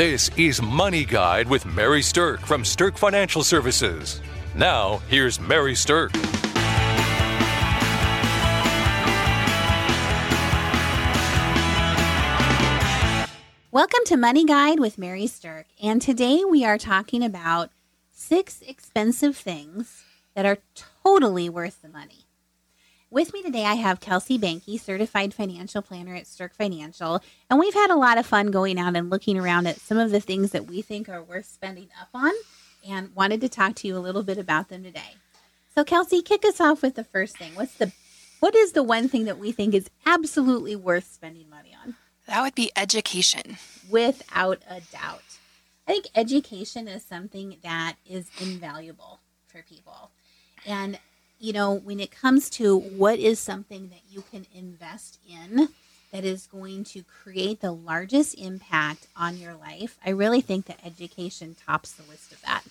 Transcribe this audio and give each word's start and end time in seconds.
This 0.00 0.30
is 0.38 0.62
Money 0.62 1.04
Guide 1.04 1.46
with 1.46 1.66
Mary 1.66 2.00
Sterk 2.00 2.40
from 2.40 2.62
Sterk 2.62 2.96
Financial 2.96 3.44
Services. 3.44 4.22
Now, 4.54 5.02
here's 5.10 5.38
Mary 5.38 5.74
Sterk. 5.74 6.14
Welcome 13.70 14.00
to 14.06 14.16
Money 14.16 14.46
Guide 14.46 14.80
with 14.80 14.96
Mary 14.96 15.26
Sterk. 15.26 15.64
And 15.82 16.00
today 16.00 16.44
we 16.48 16.64
are 16.64 16.78
talking 16.78 17.22
about 17.22 17.68
six 18.10 18.62
expensive 18.62 19.36
things 19.36 20.02
that 20.34 20.46
are 20.46 20.60
totally 21.04 21.50
worth 21.50 21.82
the 21.82 21.90
money. 21.90 22.29
With 23.12 23.32
me 23.32 23.42
today, 23.42 23.64
I 23.64 23.74
have 23.74 23.98
Kelsey 23.98 24.38
Banky, 24.38 24.78
certified 24.78 25.34
financial 25.34 25.82
planner 25.82 26.14
at 26.14 26.26
Sterk 26.26 26.54
Financial. 26.54 27.20
And 27.50 27.58
we've 27.58 27.74
had 27.74 27.90
a 27.90 27.96
lot 27.96 28.18
of 28.18 28.26
fun 28.26 28.52
going 28.52 28.78
out 28.78 28.94
and 28.94 29.10
looking 29.10 29.36
around 29.36 29.66
at 29.66 29.80
some 29.80 29.98
of 29.98 30.12
the 30.12 30.20
things 30.20 30.52
that 30.52 30.68
we 30.68 30.80
think 30.80 31.08
are 31.08 31.20
worth 31.20 31.46
spending 31.46 31.88
up 32.00 32.10
on 32.14 32.30
and 32.88 33.12
wanted 33.16 33.40
to 33.40 33.48
talk 33.48 33.74
to 33.76 33.88
you 33.88 33.96
a 33.96 33.98
little 33.98 34.22
bit 34.22 34.38
about 34.38 34.68
them 34.68 34.84
today. 34.84 35.16
So, 35.74 35.82
Kelsey, 35.82 36.22
kick 36.22 36.44
us 36.44 36.60
off 36.60 36.82
with 36.82 36.94
the 36.94 37.02
first 37.02 37.36
thing. 37.36 37.56
What's 37.56 37.74
the 37.74 37.90
what 38.38 38.54
is 38.54 38.72
the 38.72 38.84
one 38.84 39.08
thing 39.08 39.24
that 39.24 39.38
we 39.38 39.50
think 39.50 39.74
is 39.74 39.90
absolutely 40.06 40.76
worth 40.76 41.12
spending 41.12 41.50
money 41.50 41.76
on? 41.84 41.96
That 42.28 42.42
would 42.42 42.54
be 42.54 42.70
education. 42.76 43.56
Without 43.90 44.62
a 44.68 44.82
doubt. 44.92 45.24
I 45.88 45.92
think 45.92 46.06
education 46.14 46.86
is 46.86 47.02
something 47.04 47.56
that 47.64 47.96
is 48.08 48.30
invaluable 48.40 49.18
for 49.48 49.62
people. 49.62 50.12
And, 50.64 51.00
you 51.40 51.54
know, 51.54 51.72
when 51.72 51.98
it 51.98 52.10
comes 52.10 52.50
to 52.50 52.78
what 52.78 53.18
is 53.18 53.40
something 53.40 53.88
that 53.88 54.02
you 54.10 54.22
can 54.30 54.46
invest 54.54 55.18
in 55.28 55.70
that 56.12 56.24
is 56.24 56.46
going 56.46 56.84
to 56.84 57.02
create 57.02 57.60
the 57.60 57.72
largest 57.72 58.38
impact 58.38 59.06
on 59.16 59.38
your 59.38 59.54
life, 59.54 59.98
I 60.04 60.10
really 60.10 60.42
think 60.42 60.66
that 60.66 60.84
education 60.84 61.56
tops 61.66 61.92
the 61.92 62.08
list 62.08 62.32
of 62.32 62.42
that. 62.42 62.62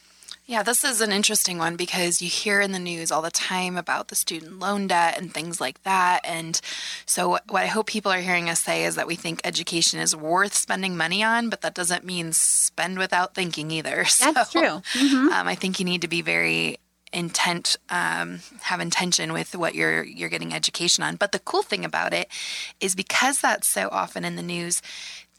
Yeah, 0.45 0.63
this 0.63 0.83
is 0.83 0.99
an 0.99 1.11
interesting 1.11 1.59
one 1.59 1.75
because 1.75 2.23
you 2.23 2.27
hear 2.27 2.59
in 2.59 2.71
the 2.71 2.79
news 2.79 3.11
all 3.11 3.21
the 3.21 3.29
time 3.29 3.77
about 3.77 4.07
the 4.07 4.15
student 4.15 4.57
loan 4.57 4.87
debt 4.87 5.15
and 5.15 5.31
things 5.31 5.61
like 5.61 5.83
that. 5.83 6.21
And 6.23 6.59
so, 7.05 7.37
what 7.47 7.61
I 7.61 7.67
hope 7.67 7.85
people 7.85 8.11
are 8.11 8.19
hearing 8.19 8.49
us 8.49 8.63
say 8.63 8.83
is 8.83 8.95
that 8.95 9.05
we 9.05 9.15
think 9.15 9.41
education 9.43 9.99
is 9.99 10.15
worth 10.15 10.55
spending 10.55 10.97
money 10.97 11.23
on, 11.23 11.49
but 11.49 11.61
that 11.61 11.75
doesn't 11.75 12.03
mean 12.03 12.33
spend 12.33 12.97
without 12.97 13.35
thinking 13.35 13.69
either. 13.69 13.97
That's 14.19 14.51
so, 14.51 14.59
true. 14.59 14.81
Mm-hmm. 14.99 15.31
Um, 15.31 15.47
I 15.47 15.53
think 15.53 15.79
you 15.79 15.85
need 15.85 16.01
to 16.01 16.07
be 16.07 16.23
very 16.23 16.79
intent 17.11 17.77
um, 17.89 18.39
have 18.61 18.79
intention 18.79 19.33
with 19.33 19.55
what 19.55 19.75
you're 19.75 20.03
you're 20.03 20.29
getting 20.29 20.53
education 20.53 21.03
on 21.03 21.15
but 21.15 21.31
the 21.31 21.39
cool 21.39 21.63
thing 21.63 21.83
about 21.83 22.13
it 22.13 22.27
is 22.79 22.95
because 22.95 23.41
that's 23.41 23.67
so 23.67 23.89
often 23.91 24.23
in 24.23 24.35
the 24.35 24.43
news 24.43 24.81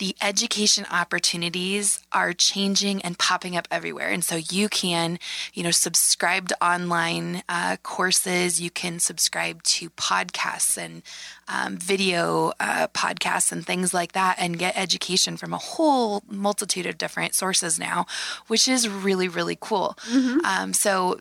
the 0.01 0.17
education 0.23 0.87
opportunities 0.91 2.01
are 2.11 2.33
changing 2.33 3.03
and 3.03 3.19
popping 3.19 3.55
up 3.55 3.69
everywhere. 3.71 4.09
And 4.09 4.25
so 4.25 4.37
you 4.37 4.71
can, 4.71 5.19
you 5.53 5.63
know, 5.63 5.71
subscribe 5.71 6.49
to 6.49 6.65
online 6.65 7.43
uh, 7.51 7.77
courses, 7.83 8.63
you 8.63 8.71
can 8.71 8.99
subscribe 8.99 9.63
to 9.65 9.91
podcasts 9.91 10.79
and 10.79 11.03
um, 11.49 11.77
video 11.77 12.53
uh, 12.59 12.89
podcasts 12.89 13.53
and 13.53 13.65
things 13.65 13.93
like 13.93 14.13
that, 14.13 14.37
and 14.39 14.59
get 14.59 14.75
education 14.75 15.37
from 15.37 15.53
a 15.53 15.59
whole 15.59 16.23
multitude 16.27 16.87
of 16.87 16.97
different 16.97 17.35
sources 17.35 17.79
now, 17.79 18.07
which 18.47 18.67
is 18.69 18.89
really, 18.89 19.29
really 19.29 19.59
cool. 19.61 19.99
Mm-hmm. 20.11 20.45
Um, 20.47 20.73
so 20.73 21.21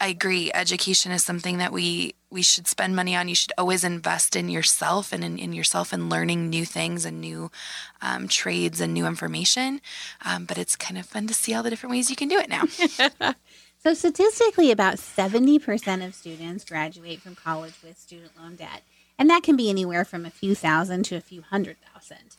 I 0.00 0.08
agree. 0.08 0.50
Education 0.52 1.10
is 1.10 1.24
something 1.24 1.58
that 1.58 1.72
we 1.72 2.14
we 2.30 2.42
should 2.42 2.66
spend 2.66 2.94
money 2.94 3.16
on. 3.16 3.28
You 3.28 3.34
should 3.34 3.52
always 3.56 3.82
invest 3.82 4.36
in 4.36 4.50
yourself 4.50 5.12
and 5.12 5.24
in, 5.24 5.38
in 5.38 5.52
yourself 5.54 5.92
and 5.92 6.10
learning 6.10 6.50
new 6.50 6.66
things 6.66 7.06
and 7.06 7.20
new 7.20 7.50
um, 8.02 8.28
trades 8.28 8.80
and 8.80 8.92
new 8.92 9.06
information. 9.06 9.80
Um, 10.22 10.44
but 10.44 10.58
it's 10.58 10.76
kind 10.76 10.98
of 10.98 11.06
fun 11.06 11.26
to 11.28 11.34
see 11.34 11.54
all 11.54 11.62
the 11.62 11.70
different 11.70 11.92
ways 11.92 12.10
you 12.10 12.16
can 12.16 12.28
do 12.28 12.38
it 12.38 12.50
now. 12.50 12.64
so, 13.82 13.94
statistically, 13.94 14.70
about 14.70 14.96
70% 14.96 16.06
of 16.06 16.14
students 16.14 16.64
graduate 16.64 17.20
from 17.20 17.34
college 17.34 17.74
with 17.82 17.98
student 17.98 18.32
loan 18.38 18.56
debt. 18.56 18.82
And 19.18 19.30
that 19.30 19.42
can 19.42 19.56
be 19.56 19.70
anywhere 19.70 20.04
from 20.04 20.26
a 20.26 20.30
few 20.30 20.54
thousand 20.54 21.04
to 21.04 21.16
a 21.16 21.22
few 21.22 21.40
hundred 21.40 21.78
thousand. 21.94 22.36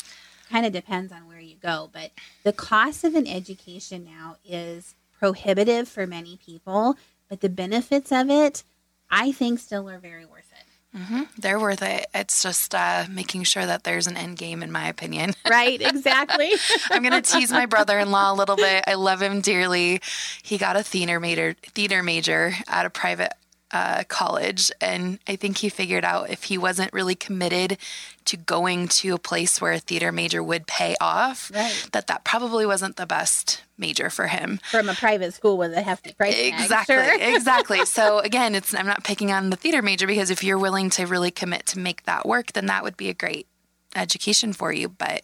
Kind 0.52 0.68
of 0.68 0.72
depends 0.72 1.12
on 1.12 1.28
where 1.28 1.40
you 1.40 1.56
go. 1.56 1.90
But 1.92 2.12
the 2.44 2.54
cost 2.54 3.04
of 3.04 3.16
an 3.16 3.26
education 3.26 4.06
now 4.06 4.36
is 4.46 4.94
prohibitive 5.18 5.88
for 5.88 6.06
many 6.06 6.38
people 6.46 6.96
but 7.30 7.42
the 7.42 7.50
benefits 7.50 8.12
of 8.12 8.30
it, 8.30 8.64
I 9.10 9.32
think, 9.32 9.60
still 9.60 9.90
are 9.90 10.00
very 10.00 10.26
worth 10.26 10.52
it. 10.52 10.98
Mm-hmm. 10.98 11.24
They're 11.38 11.60
worth 11.60 11.82
it. 11.84 12.08
It's 12.14 12.42
just 12.42 12.74
uh, 12.74 13.06
making 13.10 13.44
sure 13.44 13.66
that 13.66 13.84
there's 13.84 14.08
an 14.08 14.18
end 14.18 14.38
game, 14.38 14.64
in 14.64 14.72
my 14.72 14.88
opinion. 14.88 15.34
Right, 15.50 15.82
exactly. 15.82 16.52
I'm 16.92 17.02
going 17.04 17.22
to 17.22 17.32
tease 17.32 17.52
my 17.52 17.66
brother 17.66 17.98
in 18.00 18.12
law 18.12 18.34
a 18.34 18.36
little 18.36 18.58
bit. 18.58 18.84
I 18.86 18.96
love 18.96 19.22
him 19.22 19.40
dearly. 19.40 20.02
He 20.44 20.58
got 20.58 20.76
a 20.76 20.84
theater 20.84 21.20
major, 21.22 21.56
theater 21.74 22.04
major 22.04 22.54
at 22.68 22.86
a 22.86 22.90
private 22.90 23.32
uh, 23.72 24.04
college. 24.08 24.72
And 24.82 25.20
I 25.28 25.36
think 25.36 25.58
he 25.58 25.70
figured 25.70 26.06
out 26.06 26.30
if 26.30 26.44
he 26.44 26.58
wasn't 26.58 26.94
really 26.94 27.16
committed 27.16 27.78
to 28.26 28.38
going 28.38 28.88
to 28.90 29.14
a 29.14 29.18
place 29.18 29.62
where 29.62 29.74
a 29.74 29.80
theater 29.80 30.12
major 30.12 30.44
would 30.44 30.68
pay 30.68 30.96
off, 31.00 31.52
right. 31.54 31.90
that 31.94 32.08
that 32.08 32.24
probably 32.24 32.66
wasn't 32.66 32.98
the 32.98 33.06
best 33.06 33.64
major 33.78 34.10
for 34.10 34.28
him. 34.28 34.60
From 34.70 34.90
a 34.90 34.94
private 34.94 35.34
school 35.34 35.58
with 35.58 35.74
a 35.74 35.82
hefty 35.82 36.14
price 36.14 36.36
tag. 36.36 36.54
Exactly, 36.54 36.96
sure. 36.96 37.16
exactly. 37.36 37.86
So 37.86 38.20
again, 38.20 38.56
it's 38.56 38.74
I'm 38.74 38.88
not 38.88 39.04
picking 39.04 39.32
on 39.32 39.50
the 39.50 39.56
theater 39.56 39.82
major 39.82 40.08
because 40.08 40.30
if 40.30 40.44
you're 40.44 40.58
willing 40.58 40.90
to 40.92 41.06
really 41.06 41.32
commit 41.32 41.66
to 41.68 41.80
make 41.80 42.04
that 42.04 42.26
work, 42.26 42.54
then 42.54 42.66
that 42.68 42.84
would 42.84 42.98
be 42.98 43.10
a 43.10 43.14
great 43.14 43.48
education 43.96 44.54
for 44.54 44.72
you. 44.72 44.90
But, 44.90 45.24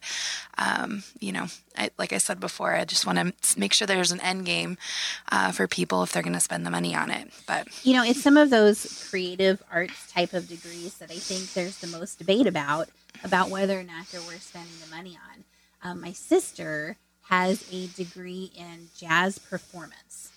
um, 0.58 1.04
you 1.20 1.32
know, 1.32 1.48
I, 1.78 1.90
like 1.98 2.14
I 2.14 2.18
said 2.18 2.40
before, 2.40 2.76
I 2.76 2.86
just 2.86 3.06
want 3.06 3.18
to 3.18 3.60
make 3.60 3.74
sure 3.74 3.86
there's 3.86 4.12
an 4.12 4.22
end 4.22 4.46
game 4.46 4.78
uh, 5.32 5.52
for 5.52 5.68
people 5.68 6.04
if 6.04 6.12
they're 6.12 6.24
going 6.24 6.34
to 6.34 6.40
spend 6.40 6.66
the 6.66 6.72
money 6.72 6.96
on 6.96 7.12
it. 7.12 7.32
But, 7.48 7.68
you 7.84 7.94
know, 7.94 8.04
it's 8.04 8.22
some 8.22 8.38
of 8.38 8.50
those 8.50 9.08
creative 9.10 9.62
arts 9.72 10.12
type 10.12 10.34
of 10.34 10.48
degrees 10.48 10.98
that 11.00 11.12
I 11.12 11.16
think 11.16 11.54
there's 11.54 11.80
the 11.80 11.88
most 11.88 12.20
debate 12.20 12.48
about, 12.48 12.90
about 13.24 13.50
whether 13.50 13.80
or 13.80 13.84
not 13.84 14.08
they're 14.12 14.22
worth 14.22 14.44
spending 14.44 14.74
the 14.84 14.96
money 14.96 15.18
on. 15.32 15.44
Um, 15.82 16.02
my 16.02 16.12
sister 16.12 16.98
has 17.30 17.66
a 17.72 17.88
degree 17.88 18.52
in 18.56 18.90
jazz 18.98 19.40
performance. 19.40 20.32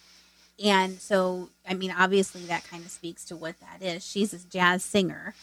And 0.64 1.00
so, 1.00 1.50
I 1.68 1.74
mean, 1.74 1.94
obviously, 1.96 2.42
that 2.46 2.64
kind 2.64 2.84
of 2.84 2.90
speaks 2.90 3.24
to 3.26 3.36
what 3.36 3.56
that 3.60 3.82
is. 3.84 4.06
She's 4.06 4.32
a 4.32 4.38
jazz 4.38 4.82
singer, 4.82 5.34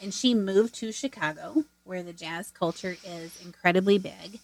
and 0.00 0.12
she 0.12 0.34
moved 0.34 0.74
to 0.76 0.92
Chicago 0.92 1.64
where 1.84 2.02
the 2.02 2.12
jazz 2.12 2.50
culture 2.50 2.96
is 3.04 3.40
incredibly 3.44 3.98
big. 3.98 4.40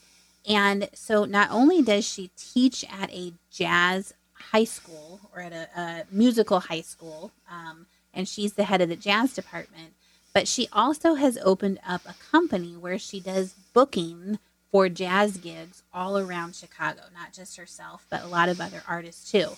And 0.49 0.89
so 0.95 1.25
not 1.25 1.51
only 1.51 1.83
does 1.83 2.05
she 2.05 2.31
teach 2.37 2.85
at 2.91 3.11
a 3.13 3.33
jazz 3.51 4.15
high 4.33 4.65
school 4.65 5.21
or 5.35 5.41
at 5.41 5.53
a, 5.53 5.69
a 5.81 6.05
musical 6.11 6.61
high 6.61 6.81
school, 6.81 7.33
um, 7.51 7.87
and 8.15 8.29
she's 8.29 8.55
the 8.55 8.65
head 8.65 8.81
of 8.81 8.89
the 8.89 8.97
jazz 8.97 9.35
department, 9.35 9.95
but 10.33 10.49
she 10.49 10.69
also 10.73 11.15
has 11.15 11.39
opened 11.45 11.79
up 11.87 12.03
a 12.07 12.15
company 12.31 12.77
where 12.77 12.99
she 12.99 13.21
does 13.21 13.55
booking 13.73 14.39
for 14.71 14.89
jazz 14.89 15.37
gigs 15.37 15.83
all 15.93 16.19
around 16.19 16.55
Chicago, 16.55 17.03
not 17.15 17.33
just 17.33 17.57
herself, 17.57 18.07
but 18.11 18.23
a 18.23 18.27
lot 18.27 18.49
of 18.49 18.61
other 18.61 18.83
artists 18.89 19.31
too. 19.31 19.51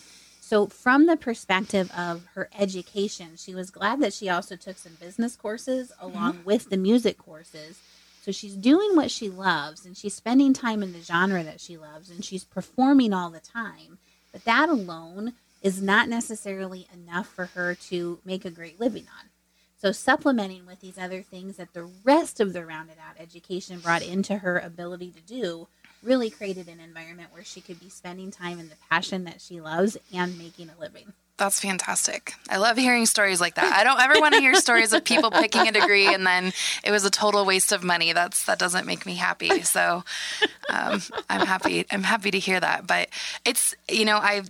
So, 0.47 0.66
from 0.66 1.06
the 1.06 1.16
perspective 1.16 1.91
of 1.97 2.27
her 2.34 2.50
education, 2.59 3.37
she 3.37 3.55
was 3.55 3.71
glad 3.71 4.00
that 4.00 4.12
she 4.12 4.28
also 4.28 4.56
took 4.56 4.77
some 4.77 4.93
business 5.00 5.37
courses 5.37 5.91
along 5.99 6.34
mm-hmm. 6.34 6.44
with 6.44 6.69
the 6.69 6.77
music 6.77 7.16
courses. 7.16 7.81
So, 8.21 8.31
she's 8.31 8.55
doing 8.55 8.94
what 8.94 9.10
she 9.10 9.31
loves 9.31 9.87
and 9.87 9.97
she's 9.97 10.12
spending 10.12 10.53
time 10.53 10.82
in 10.82 10.93
the 10.93 11.00
genre 11.00 11.43
that 11.43 11.62
she 11.62 11.78
loves 11.78 12.10
and 12.10 12.22
she's 12.22 12.44
performing 12.44 13.15
all 13.15 13.31
the 13.31 13.41
time. 13.41 13.97
But 14.32 14.44
that 14.44 14.69
alone 14.69 15.32
is 15.62 15.81
not 15.81 16.10
necessarily 16.10 16.88
enough 16.93 17.26
for 17.26 17.47
her 17.47 17.75
to 17.76 18.19
make 18.22 18.44
a 18.44 18.50
great 18.50 18.78
living 18.78 19.06
on. 19.19 19.31
So, 19.78 19.93
supplementing 19.93 20.66
with 20.66 20.82
these 20.82 20.99
other 20.99 21.22
things 21.22 21.56
that 21.56 21.72
the 21.72 21.91
rest 22.05 22.38
of 22.38 22.53
the 22.53 22.66
rounded 22.66 22.99
out 22.99 23.19
education 23.19 23.78
brought 23.78 24.03
into 24.03 24.37
her 24.37 24.59
ability 24.59 25.11
to 25.12 25.21
do 25.22 25.69
really 26.05 26.31
created 26.31 26.69
an 26.69 26.81
environment 26.81 27.31
where 27.33 27.45
she 27.45 27.61
could 27.61 27.81
be 27.81 27.89
spending 27.89 28.31
time 28.31 28.59
in 28.59 28.69
the 28.69 28.77
passion 28.91 29.25
that 29.25 29.41
she 29.41 29.61
loves 29.61 29.97
and 30.12 30.39
making 30.39 30.71
a 30.71 30.81
living. 30.81 31.12
That's 31.37 31.59
fantastic. 31.59 32.35
I 32.49 32.59
love 32.59 32.77
hearing 32.77 33.06
stories 33.06 33.41
like 33.41 33.56
that. 33.56 33.73
I 33.73 33.83
don't 33.83 34.01
ever 34.01 34.21
want 34.21 34.35
to 34.35 34.41
hear 34.41 34.55
stories 34.55 34.93
of 34.93 35.05
people 35.05 35.33
picking 35.33 35.67
a 35.67 35.73
degree 35.73 36.15
and 36.15 36.25
then 36.25 36.53
it 36.85 36.93
was 36.93 37.05
a 37.05 37.11
total 37.11 37.45
waste 37.45 37.73
of 37.73 37.83
money. 37.83 38.12
That's 38.12 38.45
that 38.45 38.61
doesn't 38.61 38.87
make 38.87 39.05
me 39.05 39.17
happy. 39.17 39.62
So 39.62 40.05
um, 40.69 41.03
I'm 41.29 41.45
happy. 41.45 41.87
I'm 41.91 42.05
happy 42.05 42.31
to 42.31 42.39
hear 42.39 42.61
that. 42.61 42.87
But 42.87 43.09
it's 43.45 43.75
you 43.91 44.05
know 44.05 44.19
I've 44.19 44.49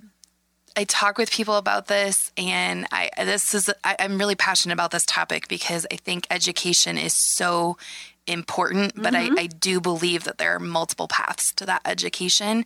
I 0.76 0.84
talk 0.84 1.18
with 1.18 1.30
people 1.30 1.56
about 1.56 1.86
this, 1.86 2.32
and 2.36 2.86
I 2.90 3.10
this 3.16 3.54
is 3.54 3.70
I, 3.84 3.96
I'm 3.98 4.18
really 4.18 4.34
passionate 4.34 4.74
about 4.74 4.90
this 4.90 5.06
topic 5.06 5.48
because 5.48 5.86
I 5.90 5.96
think 5.96 6.26
education 6.30 6.98
is 6.98 7.14
so 7.14 7.76
important, 8.26 8.94
but 8.94 9.12
mm-hmm. 9.14 9.38
I, 9.38 9.42
I, 9.42 9.46
do 9.46 9.80
believe 9.80 10.24
that 10.24 10.38
there 10.38 10.54
are 10.54 10.60
multiple 10.60 11.08
paths 11.08 11.52
to 11.52 11.66
that 11.66 11.82
education. 11.84 12.64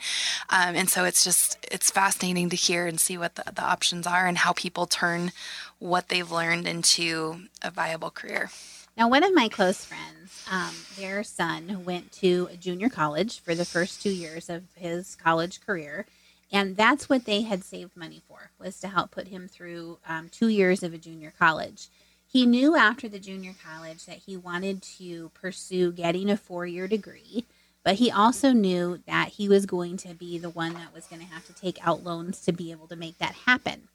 Um, 0.50 0.76
and 0.76 0.88
so 0.88 1.05
it's 1.05 1.25
just, 1.25 1.58
it's 1.70 1.90
fascinating 1.90 2.49
to 2.50 2.56
hear 2.56 2.87
and 2.87 3.00
see 3.00 3.19
what 3.19 3.34
the, 3.34 3.44
the 3.52 3.64
options 3.64 4.06
are 4.06 4.26
and 4.26 4.38
how 4.38 4.52
people 4.52 4.87
turn 4.87 5.32
what 5.78 6.08
they've 6.08 6.31
learned 6.31 6.69
into 6.69 7.43
a 7.62 7.70
viable 7.70 8.10
career. 8.10 8.50
Now, 8.96 9.08
one 9.08 9.22
of 9.22 9.32
my 9.34 9.49
close 9.49 9.84
friends, 9.84 10.44
um, 10.50 10.75
their 10.96 11.22
son 11.22 11.84
went 11.84 12.10
to 12.12 12.49
a 12.52 12.56
junior 12.56 12.88
college 12.88 13.40
for 13.40 13.55
the 13.55 13.64
first 13.64 14.02
two 14.02 14.10
years 14.10 14.50
of 14.50 14.64
his 14.75 15.14
college 15.14 15.64
career, 15.64 16.05
and 16.50 16.76
that's 16.76 17.08
what 17.08 17.25
they 17.25 17.43
had 17.43 17.62
saved 17.62 17.96
money 17.96 18.22
for 18.26 18.50
was 18.58 18.81
to 18.81 18.88
help 18.88 19.10
put 19.10 19.28
him 19.28 19.46
through 19.46 19.99
um, 20.08 20.28
two 20.31 20.49
years 20.49 20.82
of 20.82 20.94
a 20.94 20.99
junior 20.99 21.32
college. 21.38 21.88
He 22.30 22.44
knew 22.44 22.76
after 22.76 23.08
the 23.08 23.19
junior 23.19 23.54
college 23.64 24.04
that 24.06 24.19
he 24.19 24.36
wanted 24.36 24.82
to 24.98 25.30
pursue 25.30 25.92
getting 25.92 26.28
a 26.28 26.36
four-year 26.36 26.86
degree, 26.86 27.46
but 27.82 27.94
he 27.94 28.10
also 28.10 28.52
knew 28.52 29.00
that 29.06 29.28
he 29.28 29.48
was 29.48 29.64
going 29.64 29.96
to 29.98 30.14
be 30.14 30.38
the 30.38 30.50
one 30.50 30.75
that 30.75 30.92
was 30.92 31.06
going 31.06 31.22
to 31.22 31.32
have 31.32 31.46
to 31.46 31.54
take 31.54 31.78
out 31.86 32.04
loans 32.04 32.40
to 32.42 32.52
be 32.52 32.70
able 32.70 32.86
to 32.88 32.96
make 32.96 33.19
that 33.19 33.34
happen. 33.46 33.88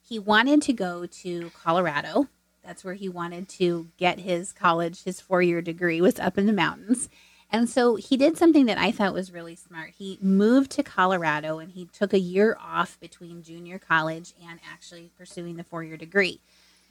He 0.00 0.18
wanted 0.18 0.62
to 0.62 0.72
go 0.72 1.06
to 1.06 1.50
Colorado 1.60 2.28
that's 2.64 2.84
where 2.84 2.94
he 2.94 3.08
wanted 3.08 3.48
to 3.50 3.88
get 3.96 4.20
his 4.20 4.52
college, 4.52 5.04
his 5.04 5.20
four 5.20 5.42
year 5.42 5.60
degree 5.60 6.00
was 6.00 6.18
up 6.18 6.38
in 6.38 6.46
the 6.46 6.52
mountains. 6.52 7.08
And 7.50 7.68
so 7.68 7.96
he 7.96 8.16
did 8.16 8.38
something 8.38 8.64
that 8.66 8.78
I 8.78 8.92
thought 8.92 9.12
was 9.12 9.32
really 9.32 9.56
smart. 9.56 9.90
He 9.98 10.18
moved 10.22 10.70
to 10.72 10.82
Colorado 10.82 11.58
and 11.58 11.72
he 11.72 11.86
took 11.86 12.14
a 12.14 12.18
year 12.18 12.56
off 12.58 12.98
between 12.98 13.42
junior 13.42 13.78
college 13.78 14.32
and 14.42 14.58
actually 14.72 15.10
pursuing 15.18 15.56
the 15.56 15.64
four 15.64 15.84
year 15.84 15.98
degree. 15.98 16.40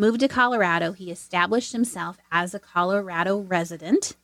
Moved 0.01 0.21
to 0.21 0.27
Colorado. 0.27 0.93
He 0.93 1.11
established 1.11 1.73
himself 1.73 2.17
as 2.31 2.55
a 2.55 2.59
Colorado 2.59 3.37
resident 3.37 4.15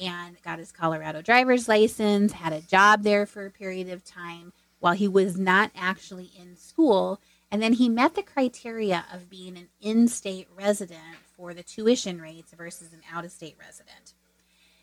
and 0.00 0.40
got 0.40 0.58
his 0.58 0.72
Colorado 0.72 1.20
driver's 1.20 1.68
license, 1.68 2.32
had 2.32 2.54
a 2.54 2.62
job 2.62 3.02
there 3.02 3.26
for 3.26 3.44
a 3.44 3.50
period 3.50 3.90
of 3.90 4.02
time 4.02 4.54
while 4.78 4.94
he 4.94 5.06
was 5.06 5.38
not 5.38 5.72
actually 5.76 6.30
in 6.40 6.56
school 6.56 7.20
and 7.50 7.60
then 7.60 7.74
he 7.74 7.86
met 7.86 8.14
the 8.14 8.22
criteria 8.22 9.04
of 9.12 9.28
being 9.28 9.58
an 9.58 9.68
in 9.78 10.08
state 10.08 10.48
resident 10.56 11.18
for 11.36 11.52
the 11.52 11.62
tuition 11.62 12.18
rates 12.18 12.54
versus 12.56 12.94
an 12.94 13.02
out 13.12 13.26
of 13.26 13.30
state 13.30 13.56
resident. 13.60 14.14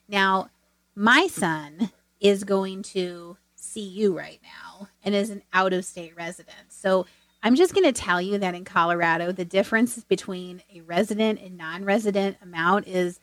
Now, 0.07 0.51
my 0.94 1.25
son 1.25 1.90
is 2.19 2.44
going 2.44 2.83
to 2.83 3.38
CU 3.74 4.16
right 4.16 4.42
now 4.44 4.90
and 5.04 5.16
is 5.16 5.31
an 5.31 5.42
out 5.51 5.74
of 5.74 5.83
state 5.83 6.16
resident. 6.16 6.68
So 6.69 7.07
I'm 7.44 7.56
just 7.56 7.74
going 7.74 7.86
to 7.86 7.92
tell 7.92 8.22
you 8.22 8.38
that 8.39 8.56
in 8.56 8.66
Colorado, 8.66 9.31
the 9.31 9.45
difference 9.45 10.04
between 10.04 10.62
a 10.74 10.81
resident 10.81 11.39
and 11.42 11.57
non 11.57 11.86
resident 11.86 12.38
amount 12.42 12.88
is 12.88 13.19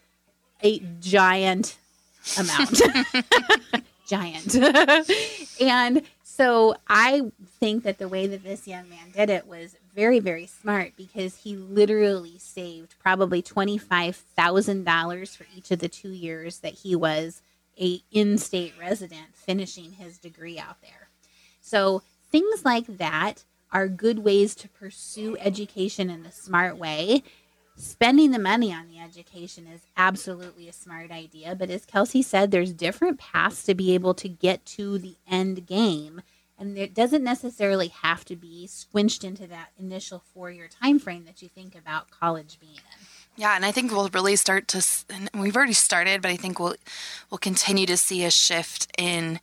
a 0.63 0.81
giant 1.01 1.77
amount. 2.39 2.81
giant. 4.07 4.55
and 5.61 6.03
so 6.23 6.75
I 6.89 7.23
think 7.61 7.85
that 7.85 7.99
the 7.99 8.09
way 8.09 8.27
that 8.27 8.43
this 8.43 8.67
young 8.67 8.89
man 8.89 9.11
did 9.13 9.31
it 9.31 9.47
was 9.47 9.77
very, 9.95 10.19
very 10.19 10.47
smart 10.47 10.93
because 10.97 11.37
he 11.37 11.57
literally 11.57 12.39
saved 12.39 12.97
probably 13.01 13.43
$25,000 13.43 15.37
for 15.37 15.47
each 15.57 15.71
of 15.71 15.79
the 15.79 15.89
two 15.89 16.11
years 16.11 16.59
that 16.59 16.75
he 16.75 16.97
was 16.97 17.43
a 17.81 18.03
in-state 18.11 18.75
resident 18.81 19.35
finishing 19.35 19.93
his 19.93 20.19
degree 20.19 20.59
out 20.59 20.81
there. 20.83 21.09
So 21.61 22.03
things 22.31 22.65
like 22.65 22.87
that 22.99 23.45
are 23.75 23.89
good 23.89 24.21
ways 24.21 24.55
to 24.55 24.69
pursue 24.71 25.37
education 25.39 26.09
in 26.09 26.25
a 26.25 26.33
smart 26.33 26.79
way 26.79 27.23
spending 27.77 28.31
the 28.31 28.39
money 28.39 28.73
on 28.73 28.89
the 28.89 29.01
education 29.01 29.67
is 29.67 29.83
absolutely 29.97 30.69
a 30.69 30.73
smart 30.73 31.11
idea. 31.11 31.55
But 31.55 31.71
as 31.71 31.85
Kelsey 31.85 32.23
said, 32.23 32.51
there's 32.51 32.73
different 32.73 33.19
paths 33.19 33.65
to 33.65 33.75
be 33.75 33.95
able 33.95 34.15
to 34.15 34.29
get 34.29 34.65
to 34.67 34.99
the 34.99 35.17
end 35.29 35.67
game. 35.67 36.23
And 36.57 36.79
it 36.79 36.95
doesn't 36.95 37.25
necessarily 37.25 37.89
have 37.89 38.25
to 38.27 38.37
be 38.37 38.67
squinched 38.69 39.25
into 39.25 39.47
that 39.49 39.71
initial 39.79 40.23
four 40.33 40.51
year 40.51 40.69
time 40.69 40.99
frame 41.01 41.25
that 41.25 41.43
you 41.43 41.49
think 41.49 41.75
about 41.75 42.11
college 42.11 42.59
being 42.61 42.75
in. 42.75 43.07
Yeah, 43.37 43.57
and 43.57 43.65
I 43.65 43.73
think 43.73 43.91
we'll 43.91 44.09
really 44.11 44.37
start 44.37 44.69
to, 44.69 44.87
we've 45.35 45.57
already 45.57 45.73
started, 45.73 46.23
but 46.23 46.31
I 46.31 46.37
think 46.37 46.61
we'll 46.61 46.77
we'll 47.31 47.39
continue 47.39 47.87
to 47.87 47.97
see 47.97 48.25
a 48.25 48.31
shift 48.31 48.87
in 48.97 49.41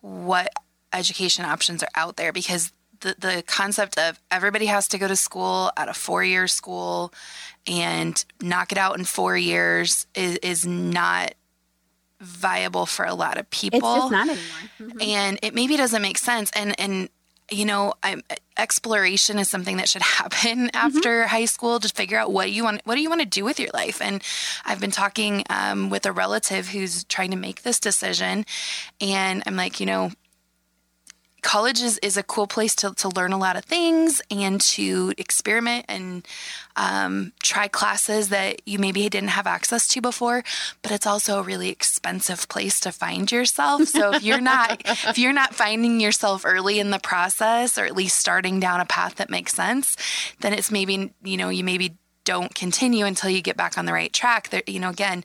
what 0.00 0.52
education 0.92 1.44
options 1.44 1.84
are 1.84 1.88
out 1.94 2.16
there 2.16 2.32
because 2.32 2.72
the, 3.04 3.14
the 3.18 3.44
concept 3.46 3.98
of 3.98 4.18
everybody 4.30 4.66
has 4.66 4.88
to 4.88 4.98
go 4.98 5.06
to 5.06 5.14
school 5.14 5.70
at 5.76 5.88
a 5.88 5.94
four 5.94 6.24
year 6.24 6.48
school 6.48 7.12
and 7.66 8.24
knock 8.40 8.72
it 8.72 8.78
out 8.78 8.98
in 8.98 9.04
four 9.04 9.36
years 9.36 10.06
is, 10.14 10.38
is 10.38 10.66
not 10.66 11.34
viable 12.20 12.86
for 12.86 13.04
a 13.04 13.14
lot 13.14 13.36
of 13.36 13.48
people. 13.50 13.78
It's 13.78 13.84
just 13.84 14.10
not 14.10 14.28
anymore. 14.28 14.44
Mm-hmm. 14.80 15.02
And 15.02 15.38
it 15.42 15.54
maybe 15.54 15.76
doesn't 15.76 16.00
make 16.00 16.16
sense. 16.16 16.50
And, 16.56 16.74
and, 16.80 17.10
you 17.50 17.66
know, 17.66 17.92
I'm, 18.02 18.22
exploration 18.56 19.38
is 19.38 19.50
something 19.50 19.76
that 19.76 19.88
should 19.90 20.02
happen 20.20 20.68
mm-hmm. 20.68 20.76
after 20.76 21.20
mm-hmm. 21.20 21.28
high 21.28 21.44
school 21.44 21.78
to 21.80 21.88
figure 21.90 22.18
out 22.18 22.32
what 22.32 22.50
you 22.50 22.64
want, 22.64 22.80
what 22.84 22.94
do 22.94 23.02
you 23.02 23.10
want 23.10 23.20
to 23.20 23.26
do 23.26 23.44
with 23.44 23.60
your 23.60 23.70
life? 23.74 24.00
And 24.00 24.22
I've 24.64 24.80
been 24.80 24.90
talking 24.90 25.44
um, 25.50 25.90
with 25.90 26.06
a 26.06 26.12
relative 26.12 26.68
who's 26.68 27.04
trying 27.04 27.32
to 27.32 27.36
make 27.36 27.62
this 27.62 27.80
decision, 27.80 28.46
and 28.98 29.42
I'm 29.46 29.56
like, 29.56 29.78
you 29.78 29.84
know, 29.84 30.10
college 31.54 31.82
is, 31.82 31.98
is 31.98 32.16
a 32.16 32.22
cool 32.24 32.48
place 32.48 32.74
to, 32.74 32.92
to 32.94 33.08
learn 33.10 33.32
a 33.32 33.38
lot 33.38 33.54
of 33.54 33.64
things 33.64 34.20
and 34.28 34.60
to 34.60 35.14
experiment 35.16 35.84
and 35.88 36.26
um, 36.74 37.32
try 37.44 37.68
classes 37.68 38.30
that 38.30 38.60
you 38.66 38.76
maybe 38.76 39.08
didn't 39.08 39.28
have 39.28 39.46
access 39.46 39.86
to 39.86 40.00
before 40.00 40.42
but 40.82 40.90
it's 40.90 41.06
also 41.06 41.38
a 41.38 41.42
really 41.44 41.68
expensive 41.68 42.48
place 42.48 42.80
to 42.80 42.90
find 42.90 43.30
yourself. 43.30 43.84
So 43.84 44.14
if 44.14 44.24
you're 44.24 44.40
not 44.40 44.82
if 44.84 45.16
you're 45.16 45.32
not 45.32 45.54
finding 45.54 46.00
yourself 46.00 46.42
early 46.44 46.80
in 46.80 46.90
the 46.90 46.98
process 46.98 47.78
or 47.78 47.84
at 47.84 47.94
least 47.94 48.18
starting 48.18 48.58
down 48.58 48.80
a 48.80 48.84
path 48.84 49.14
that 49.16 49.30
makes 49.30 49.54
sense 49.54 49.96
then 50.40 50.52
it's 50.54 50.72
maybe 50.72 51.12
you 51.22 51.36
know 51.36 51.50
you 51.50 51.62
maybe 51.62 51.96
don't 52.24 52.52
continue 52.56 53.04
until 53.04 53.30
you 53.30 53.40
get 53.40 53.56
back 53.56 53.78
on 53.78 53.86
the 53.86 53.92
right 53.92 54.12
track. 54.12 54.48
There 54.48 54.62
you 54.66 54.80
know 54.80 54.90
again 54.90 55.22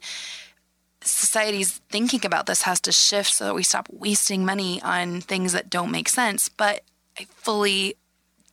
society's 1.02 1.78
thinking 1.90 2.24
about 2.24 2.46
this 2.46 2.62
has 2.62 2.80
to 2.80 2.92
shift 2.92 3.32
so 3.32 3.44
that 3.44 3.54
we 3.54 3.62
stop 3.62 3.88
wasting 3.90 4.44
money 4.44 4.80
on 4.82 5.20
things 5.20 5.52
that 5.52 5.70
don't 5.70 5.90
make 5.90 6.08
sense. 6.08 6.48
But 6.48 6.82
I 7.18 7.26
fully 7.36 7.96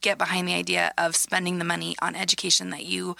get 0.01 0.17
behind 0.17 0.47
the 0.47 0.53
idea 0.53 0.93
of 0.97 1.15
spending 1.15 1.57
the 1.57 1.65
money 1.65 1.95
on 2.01 2.15
education 2.15 2.69
that 2.69 2.85
you 2.85 3.15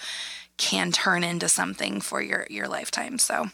can 0.56 0.92
turn 0.92 1.22
into 1.24 1.48
something 1.48 2.00
for 2.00 2.22
your, 2.22 2.46
your 2.50 2.68
lifetime. 2.68 3.18
So 3.18 3.48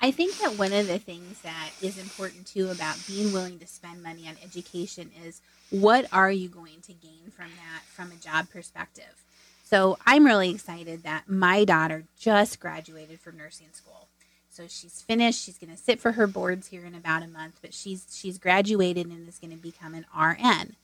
I 0.00 0.10
think 0.10 0.38
that 0.38 0.58
one 0.58 0.72
of 0.72 0.86
the 0.86 0.98
things 0.98 1.40
that 1.40 1.70
is 1.80 1.98
important 1.98 2.46
too 2.46 2.70
about 2.70 2.98
being 3.06 3.32
willing 3.32 3.58
to 3.58 3.66
spend 3.66 4.02
money 4.02 4.28
on 4.28 4.34
education 4.42 5.10
is 5.24 5.40
what 5.70 6.06
are 6.12 6.30
you 6.30 6.48
going 6.48 6.80
to 6.82 6.92
gain 6.92 7.30
from 7.34 7.46
that 7.56 7.82
from 7.86 8.12
a 8.12 8.16
job 8.16 8.50
perspective? 8.50 9.24
So 9.64 9.98
I'm 10.04 10.26
really 10.26 10.50
excited 10.50 11.02
that 11.04 11.28
my 11.28 11.64
daughter 11.64 12.04
just 12.18 12.60
graduated 12.60 13.18
from 13.18 13.38
nursing 13.38 13.68
school. 13.72 14.08
So 14.54 14.68
she's 14.68 15.02
finished. 15.02 15.42
She's 15.42 15.58
going 15.58 15.74
to 15.74 15.82
sit 15.82 15.98
for 15.98 16.12
her 16.12 16.28
boards 16.28 16.68
here 16.68 16.84
in 16.84 16.94
about 16.94 17.24
a 17.24 17.26
month, 17.26 17.58
but 17.60 17.74
she's 17.74 18.06
she's 18.12 18.38
graduated 18.38 19.06
and 19.08 19.28
is 19.28 19.40
going 19.40 19.50
to 19.50 19.56
become 19.56 19.94
an 19.94 20.06
RN. 20.16 20.76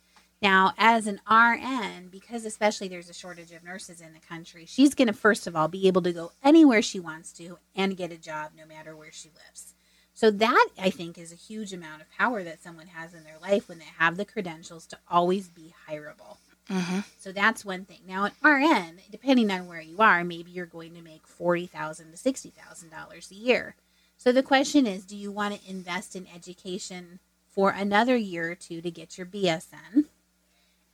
Now, 0.43 0.72
as 0.77 1.06
an 1.06 1.20
RN, 1.31 2.08
because 2.10 2.44
especially 2.44 2.89
there's 2.89 3.08
a 3.08 3.15
shortage 3.15 3.53
of 3.53 3.62
nurses 3.62 4.00
in 4.00 4.12
the 4.12 4.19
country, 4.19 4.67
she's 4.67 4.96
going 4.96 5.06
to 5.06 5.12
first 5.12 5.46
of 5.46 5.55
all 5.55 5.69
be 5.69 5.86
able 5.86 6.03
to 6.03 6.12
go 6.12 6.32
anywhere 6.43 6.82
she 6.82 6.98
wants 6.98 7.31
to 7.34 7.58
and 7.77 7.96
get 7.96 8.10
a 8.10 8.17
job 8.19 8.50
no 8.58 8.67
matter 8.67 8.96
where 8.96 9.12
she 9.12 9.29
lives. 9.29 9.74
So 10.15 10.32
that 10.32 10.69
I 10.77 10.91
think 10.91 11.17
is 11.17 11.31
a 11.31 11.36
huge 11.36 11.72
amount 11.72 12.03
of 12.03 12.10
power 12.10 12.43
that 12.43 12.60
someone 12.60 12.89
has 12.89 13.15
in 13.15 13.22
their 13.22 13.39
life 13.41 13.69
when 13.69 13.79
they 13.79 13.93
have 13.98 14.17
the 14.17 14.24
credentials 14.24 14.84
to 14.86 14.98
always 15.08 15.46
be 15.48 15.74
hireable. 15.89 16.39
Mm-hmm. 16.70 17.00
So 17.19 17.32
that's 17.32 17.65
one 17.65 17.84
thing. 17.84 17.98
Now, 18.06 18.24
an 18.24 18.32
RN, 18.44 19.00
depending 19.10 19.50
on 19.50 19.67
where 19.67 19.81
you 19.81 19.98
are, 19.98 20.22
maybe 20.22 20.53
you're 20.53 20.67
going 20.67 20.94
to 20.94 21.03
make 21.03 21.27
forty 21.27 21.67
thousand 21.67 22.12
to 22.12 22.17
sixty 22.17 22.50
thousand 22.50 22.91
dollars 22.91 23.31
a 23.31 23.34
year. 23.34 23.74
So 24.17 24.32
the 24.32 24.43
question 24.43 24.86
is, 24.86 25.05
do 25.05 25.17
you 25.17 25.32
want 25.32 25.55
to 25.55 25.70
invest 25.70 26.15
in 26.15 26.27
education 26.32 27.19
for 27.48 27.70
another 27.70 28.17
year 28.17 28.53
or 28.53 28.55
two 28.55 28.81
to 28.82 28.91
get 28.91 29.19
your 29.19 29.27
BSN? 29.27 30.05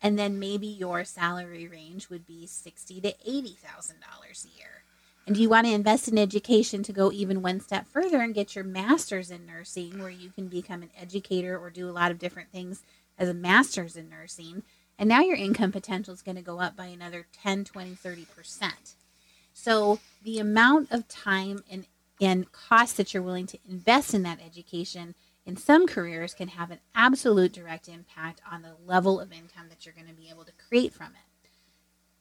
And 0.01 0.19
then 0.19 0.39
maybe 0.39 0.67
your 0.67 1.05
salary 1.05 1.69
range 1.69 2.09
would 2.09 2.27
be 2.27 2.47
sixty 2.47 3.01
to 3.03 3.15
eighty 3.27 3.57
thousand 3.61 3.97
dollars 4.01 4.47
a 4.47 4.59
year. 4.59 4.83
And 5.27 5.35
do 5.35 5.43
you 5.43 5.49
want 5.49 5.67
to 5.67 5.73
invest 5.73 6.09
in 6.09 6.19
education 6.19 6.85
to 6.85 6.93
go 6.93 7.11
even 7.11 7.43
one 7.43 7.61
step 7.61 7.87
further 7.89 8.21
and 8.23 8.33
get 8.33 8.55
your 8.55 8.65
master's 8.65 9.31
in 9.31 9.45
nursing, 9.45 9.99
where 9.99 10.09
you 10.09 10.31
can 10.31 10.47
become 10.47 10.83
an 10.83 10.91
educator 10.99 11.59
or 11.59 11.69
do 11.69 11.89
a 11.89 11.91
lot 11.91 12.13
of 12.13 12.19
different 12.21 12.53
things 12.53 12.83
as 13.19 13.29
a 13.29 13.35
master's 13.35 13.97
in 13.97 14.09
nursing? 14.09 14.63
And 14.99 15.09
now 15.09 15.21
your 15.21 15.37
income 15.37 15.73
potential 15.73 16.15
is 16.15 16.23
going 16.23 16.37
to 16.37 16.43
go 16.43 16.61
up 16.61 16.77
by 16.77 16.87
another 16.87 17.27
10, 17.43 17.65
20, 17.65 17.91
30%. 17.95 18.73
So 19.53 19.99
the 20.23 20.39
amount 20.39 20.91
of 20.91 21.09
time 21.09 21.63
and, 21.71 21.87
and 22.21 22.51
cost 22.53 22.97
that 22.97 23.13
you're 23.13 23.23
willing 23.23 23.47
to 23.47 23.59
invest 23.69 24.15
in 24.15 24.23
that 24.23 24.41
education 24.45 25.15
in 25.47 25.57
some 25.57 25.87
careers 25.87 26.35
can 26.35 26.49
have 26.49 26.71
an 26.71 26.81
absolute 26.95 27.53
direct 27.53 27.89
impact 27.89 28.41
on 28.51 28.63
the 28.63 28.75
level 28.85 29.21
of 29.21 29.33
income 29.33 29.69
that 29.69 29.87
you're 29.87 29.95
going 29.95 30.09
to 30.09 30.13
be 30.13 30.29
able 30.29 30.45
to 30.45 30.53
create 30.69 30.93
from 30.93 31.07
it. 31.07 31.49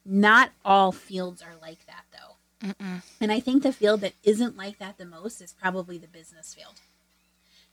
Not 0.06 0.52
all 0.64 0.92
fields 0.92 1.42
are 1.42 1.56
like 1.60 1.88
that, 1.88 2.06
though. 2.12 2.70
Mm-mm. 2.70 3.02
And 3.20 3.32
I 3.32 3.40
think 3.40 3.64
the 3.64 3.74
field 3.74 4.02
that 4.02 4.14
isn't 4.24 4.56
like 4.56 4.78
that 4.78 4.98
the 4.98 5.06
most 5.06 5.42
is 5.42 5.54
probably 5.54 5.98
the 5.98 6.08
business 6.08 6.54
field. 6.54 6.80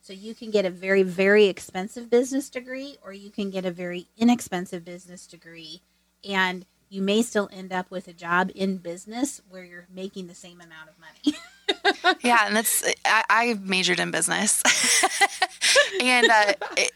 So 0.02 0.12
you 0.12 0.35
can 0.35 0.50
get 0.50 0.64
a 0.64 0.71
very, 0.71 1.04
very 1.04 1.47
expensive 1.47 2.11
business 2.11 2.50
degree, 2.50 2.97
or 3.04 3.12
you 3.12 3.30
can 3.30 3.50
get 3.50 3.64
a 3.64 3.71
very 3.71 4.09
inexpensive 4.18 4.85
business 4.85 5.28
degree, 5.28 5.80
and 6.28 6.66
you 6.88 7.00
may 7.00 7.23
still 7.23 7.49
end 7.52 7.73
up 7.73 7.88
with 7.88 8.09
a 8.09 8.12
job 8.12 8.50
in 8.52 8.78
business 8.78 9.40
where 9.49 9.62
you're 9.62 9.87
making 9.94 10.26
the 10.26 10.35
same 10.35 10.61
amount 10.61 10.88
of 10.88 10.97
money. 10.99 12.18
yeah, 12.25 12.49
and 12.49 12.56
that's 12.56 12.82
I, 13.04 13.23
I 13.30 13.59
majored 13.62 14.00
in 14.00 14.11
business, 14.11 14.64
and 16.02 16.28
uh, 16.28 16.52
it, 16.76 16.90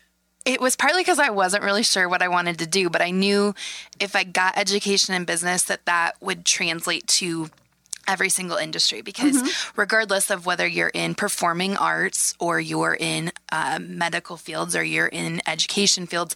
it 0.45 0.61
was 0.61 0.75
partly 0.75 1.03
because 1.03 1.21
I 1.21 1.31
wasn't 1.31 1.63
really 1.63 1.85
sure 1.85 2.09
what 2.09 2.23
I 2.23 2.29
wanted 2.29 2.59
to 2.59 2.67
do, 2.67 2.91
but 2.91 3.03
I 3.03 3.13
knew 3.13 3.55
if 4.01 4.17
I 4.17 4.25
got 4.25 4.59
education 4.59 5.15
in 5.15 5.25
business 5.25 5.63
that 5.63 5.87
that 5.87 6.21
would 6.21 6.45
translate 6.45 7.07
to 7.07 7.51
every 8.09 8.29
single 8.29 8.57
industry 8.57 9.03
because 9.03 9.37
mm-hmm. 9.37 9.81
regardless 9.81 10.31
of 10.31 10.47
whether 10.47 10.67
you're 10.67 10.89
in 10.89 11.15
performing 11.15 11.77
arts 11.77 12.35
or 12.39 12.61
you're 12.61 12.97
in 12.99 13.33
uh, 13.53 13.79
medical 13.81 14.37
fields 14.37 14.75
or 14.77 14.85
you're 14.85 15.07
in 15.07 15.41
education 15.47 16.07
fields 16.07 16.35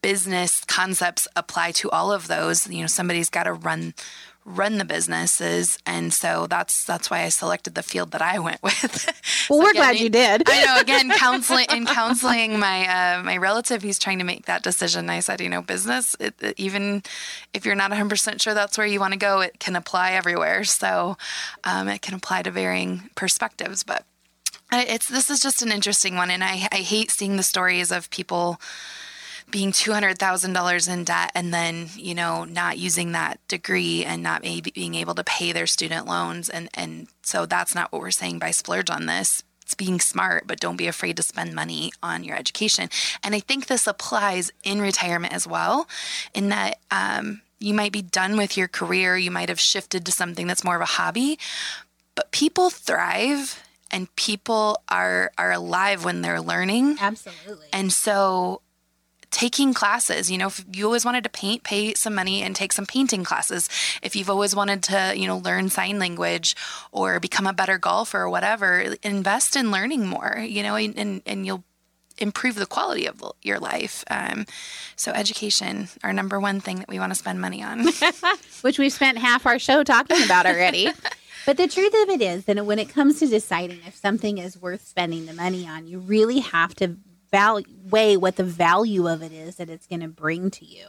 business 0.00 0.64
concepts 0.66 1.26
apply 1.34 1.72
to 1.72 1.90
all 1.90 2.12
of 2.12 2.28
those 2.28 2.68
you 2.68 2.80
know 2.80 2.86
somebody's 2.86 3.30
got 3.30 3.44
to 3.44 3.52
run 3.52 3.92
run 4.48 4.78
the 4.78 4.84
businesses 4.84 5.78
and 5.84 6.12
so 6.12 6.46
that's 6.46 6.84
that's 6.84 7.10
why 7.10 7.22
I 7.22 7.28
selected 7.28 7.74
the 7.74 7.82
field 7.82 8.12
that 8.12 8.22
I 8.22 8.38
went 8.38 8.62
with. 8.62 9.14
Well, 9.48 9.60
so 9.60 9.64
we're 9.64 9.70
again, 9.70 9.82
glad 9.82 10.00
you 10.00 10.08
did. 10.10 10.42
I 10.46 10.64
know 10.64 10.80
again 10.80 11.10
counseling 11.16 11.66
in 11.70 11.86
counseling 11.86 12.58
my 12.58 12.86
uh, 12.86 13.22
my 13.22 13.36
relative 13.36 13.82
he's 13.82 13.98
trying 13.98 14.18
to 14.18 14.24
make 14.24 14.46
that 14.46 14.62
decision. 14.62 15.08
I 15.08 15.20
said, 15.20 15.40
you 15.40 15.48
know, 15.48 15.62
business 15.62 16.14
it, 16.20 16.34
it, 16.40 16.54
even 16.58 17.02
if 17.54 17.64
you're 17.64 17.74
not 17.74 17.90
100% 17.90 18.42
sure 18.42 18.54
that's 18.54 18.76
where 18.76 18.86
you 18.86 19.00
want 19.00 19.12
to 19.12 19.18
go, 19.18 19.40
it 19.40 19.58
can 19.58 19.76
apply 19.76 20.12
everywhere. 20.12 20.64
So 20.64 21.16
um, 21.64 21.88
it 21.88 22.02
can 22.02 22.14
apply 22.14 22.42
to 22.42 22.50
varying 22.50 23.08
perspectives, 23.14 23.82
but 23.84 24.04
it's 24.72 25.08
this 25.08 25.30
is 25.30 25.40
just 25.40 25.62
an 25.62 25.72
interesting 25.72 26.16
one 26.16 26.30
and 26.30 26.44
I 26.44 26.68
I 26.72 26.78
hate 26.78 27.10
seeing 27.10 27.36
the 27.36 27.42
stories 27.42 27.90
of 27.90 28.10
people 28.10 28.60
being 29.50 29.72
$200,000 29.72 30.92
in 30.92 31.04
debt 31.04 31.32
and 31.34 31.52
then, 31.54 31.88
you 31.96 32.14
know, 32.14 32.44
not 32.44 32.78
using 32.78 33.12
that 33.12 33.40
degree 33.48 34.04
and 34.04 34.22
not 34.22 34.42
maybe 34.42 34.70
being 34.70 34.94
able 34.94 35.14
to 35.14 35.24
pay 35.24 35.52
their 35.52 35.66
student 35.66 36.06
loans. 36.06 36.48
And, 36.48 36.68
and 36.74 37.08
so 37.22 37.46
that's 37.46 37.74
not 37.74 37.90
what 37.92 38.02
we're 38.02 38.10
saying 38.10 38.38
by 38.38 38.50
splurge 38.50 38.90
on 38.90 39.06
this. 39.06 39.42
It's 39.62 39.74
being 39.74 40.00
smart, 40.00 40.46
but 40.46 40.60
don't 40.60 40.76
be 40.76 40.86
afraid 40.86 41.16
to 41.18 41.22
spend 41.22 41.54
money 41.54 41.92
on 42.02 42.24
your 42.24 42.36
education. 42.36 42.88
And 43.22 43.34
I 43.34 43.40
think 43.40 43.66
this 43.66 43.86
applies 43.86 44.50
in 44.62 44.80
retirement 44.80 45.34
as 45.34 45.46
well, 45.46 45.88
in 46.34 46.48
that 46.48 46.78
um, 46.90 47.42
you 47.58 47.74
might 47.74 47.92
be 47.92 48.02
done 48.02 48.36
with 48.36 48.56
your 48.56 48.68
career, 48.68 49.16
you 49.16 49.30
might 49.30 49.50
have 49.50 49.60
shifted 49.60 50.06
to 50.06 50.12
something 50.12 50.46
that's 50.46 50.64
more 50.64 50.76
of 50.76 50.80
a 50.80 50.86
hobby, 50.86 51.38
but 52.14 52.30
people 52.30 52.70
thrive 52.70 53.62
and 53.90 54.14
people 54.16 54.82
are 54.88 55.32
are 55.38 55.52
alive 55.52 56.04
when 56.04 56.22
they're 56.22 56.40
learning. 56.40 56.98
Absolutely. 57.00 57.66
And 57.72 57.92
so 57.92 58.60
taking 59.30 59.74
classes. 59.74 60.30
You 60.30 60.38
know, 60.38 60.48
if 60.48 60.64
you 60.72 60.84
always 60.84 61.04
wanted 61.04 61.24
to 61.24 61.30
paint, 61.30 61.62
pay 61.62 61.94
some 61.94 62.14
money 62.14 62.42
and 62.42 62.54
take 62.54 62.72
some 62.72 62.86
painting 62.86 63.24
classes. 63.24 63.68
If 64.02 64.16
you've 64.16 64.30
always 64.30 64.54
wanted 64.54 64.82
to, 64.84 65.14
you 65.16 65.26
know, 65.26 65.38
learn 65.38 65.68
sign 65.68 65.98
language 65.98 66.56
or 66.92 67.20
become 67.20 67.46
a 67.46 67.52
better 67.52 67.78
golfer 67.78 68.20
or 68.20 68.30
whatever, 68.30 68.94
invest 69.02 69.56
in 69.56 69.70
learning 69.70 70.06
more, 70.06 70.44
you 70.46 70.62
know, 70.62 70.76
and, 70.76 71.22
and 71.26 71.46
you'll 71.46 71.64
improve 72.18 72.56
the 72.56 72.66
quality 72.66 73.06
of 73.06 73.22
your 73.42 73.58
life. 73.58 74.04
Um, 74.10 74.46
so, 74.96 75.12
education, 75.12 75.88
our 76.02 76.12
number 76.12 76.40
one 76.40 76.60
thing 76.60 76.78
that 76.78 76.88
we 76.88 76.98
want 76.98 77.10
to 77.12 77.14
spend 77.14 77.40
money 77.40 77.62
on, 77.62 77.86
which 78.62 78.78
we've 78.78 78.92
spent 78.92 79.18
half 79.18 79.46
our 79.46 79.58
show 79.58 79.84
talking 79.84 80.22
about 80.24 80.46
already. 80.46 80.90
but 81.46 81.56
the 81.56 81.68
truth 81.68 81.94
of 82.02 82.08
it 82.10 82.20
is 82.20 82.44
that 82.46 82.64
when 82.66 82.78
it 82.78 82.88
comes 82.88 83.20
to 83.20 83.26
deciding 83.26 83.80
if 83.86 83.94
something 83.94 84.38
is 84.38 84.60
worth 84.60 84.86
spending 84.86 85.26
the 85.26 85.32
money 85.32 85.66
on, 85.66 85.86
you 85.86 85.98
really 85.98 86.40
have 86.40 86.74
to 86.76 86.96
value 87.30 87.66
weigh 87.90 88.16
what 88.16 88.36
the 88.36 88.44
value 88.44 89.08
of 89.08 89.22
it 89.22 89.32
is 89.32 89.56
that 89.56 89.70
it's 89.70 89.86
going 89.86 90.00
to 90.00 90.08
bring 90.08 90.50
to 90.52 90.64
you. 90.64 90.86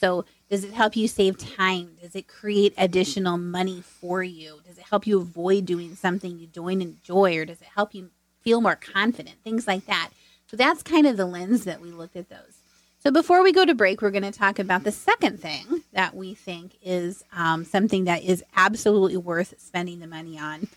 So, 0.00 0.24
does 0.50 0.64
it 0.64 0.74
help 0.74 0.96
you 0.96 1.08
save 1.08 1.38
time? 1.38 1.96
Does 2.00 2.14
it 2.14 2.28
create 2.28 2.74
additional 2.76 3.38
money 3.38 3.80
for 3.80 4.22
you? 4.22 4.60
Does 4.66 4.76
it 4.76 4.84
help 4.84 5.06
you 5.06 5.18
avoid 5.18 5.64
doing 5.64 5.96
something 5.96 6.38
you 6.38 6.46
don't 6.46 6.82
enjoy, 6.82 7.36
or 7.38 7.44
does 7.46 7.60
it 7.62 7.68
help 7.74 7.94
you 7.94 8.10
feel 8.42 8.60
more 8.60 8.76
confident? 8.76 9.36
Things 9.42 9.66
like 9.66 9.86
that. 9.86 10.10
So 10.46 10.56
that's 10.56 10.82
kind 10.82 11.06
of 11.06 11.16
the 11.16 11.26
lens 11.26 11.64
that 11.64 11.80
we 11.80 11.90
looked 11.90 12.16
at 12.16 12.28
those. 12.28 12.58
So 13.02 13.10
before 13.10 13.42
we 13.42 13.52
go 13.52 13.64
to 13.64 13.74
break, 13.74 14.00
we're 14.00 14.10
going 14.10 14.22
to 14.22 14.30
talk 14.30 14.58
about 14.58 14.84
the 14.84 14.92
second 14.92 15.40
thing 15.40 15.82
that 15.92 16.14
we 16.14 16.34
think 16.34 16.76
is 16.82 17.24
um, 17.32 17.64
something 17.64 18.04
that 18.04 18.22
is 18.22 18.44
absolutely 18.56 19.16
worth 19.16 19.54
spending 19.58 20.00
the 20.00 20.06
money 20.06 20.38
on, 20.38 20.68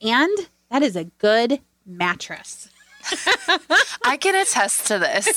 and 0.00 0.36
that 0.70 0.82
is 0.82 0.96
a 0.96 1.04
good 1.04 1.60
mattress. 1.86 2.68
I 4.04 4.16
can 4.16 4.34
attest 4.34 4.86
to 4.88 4.98
this. 4.98 5.28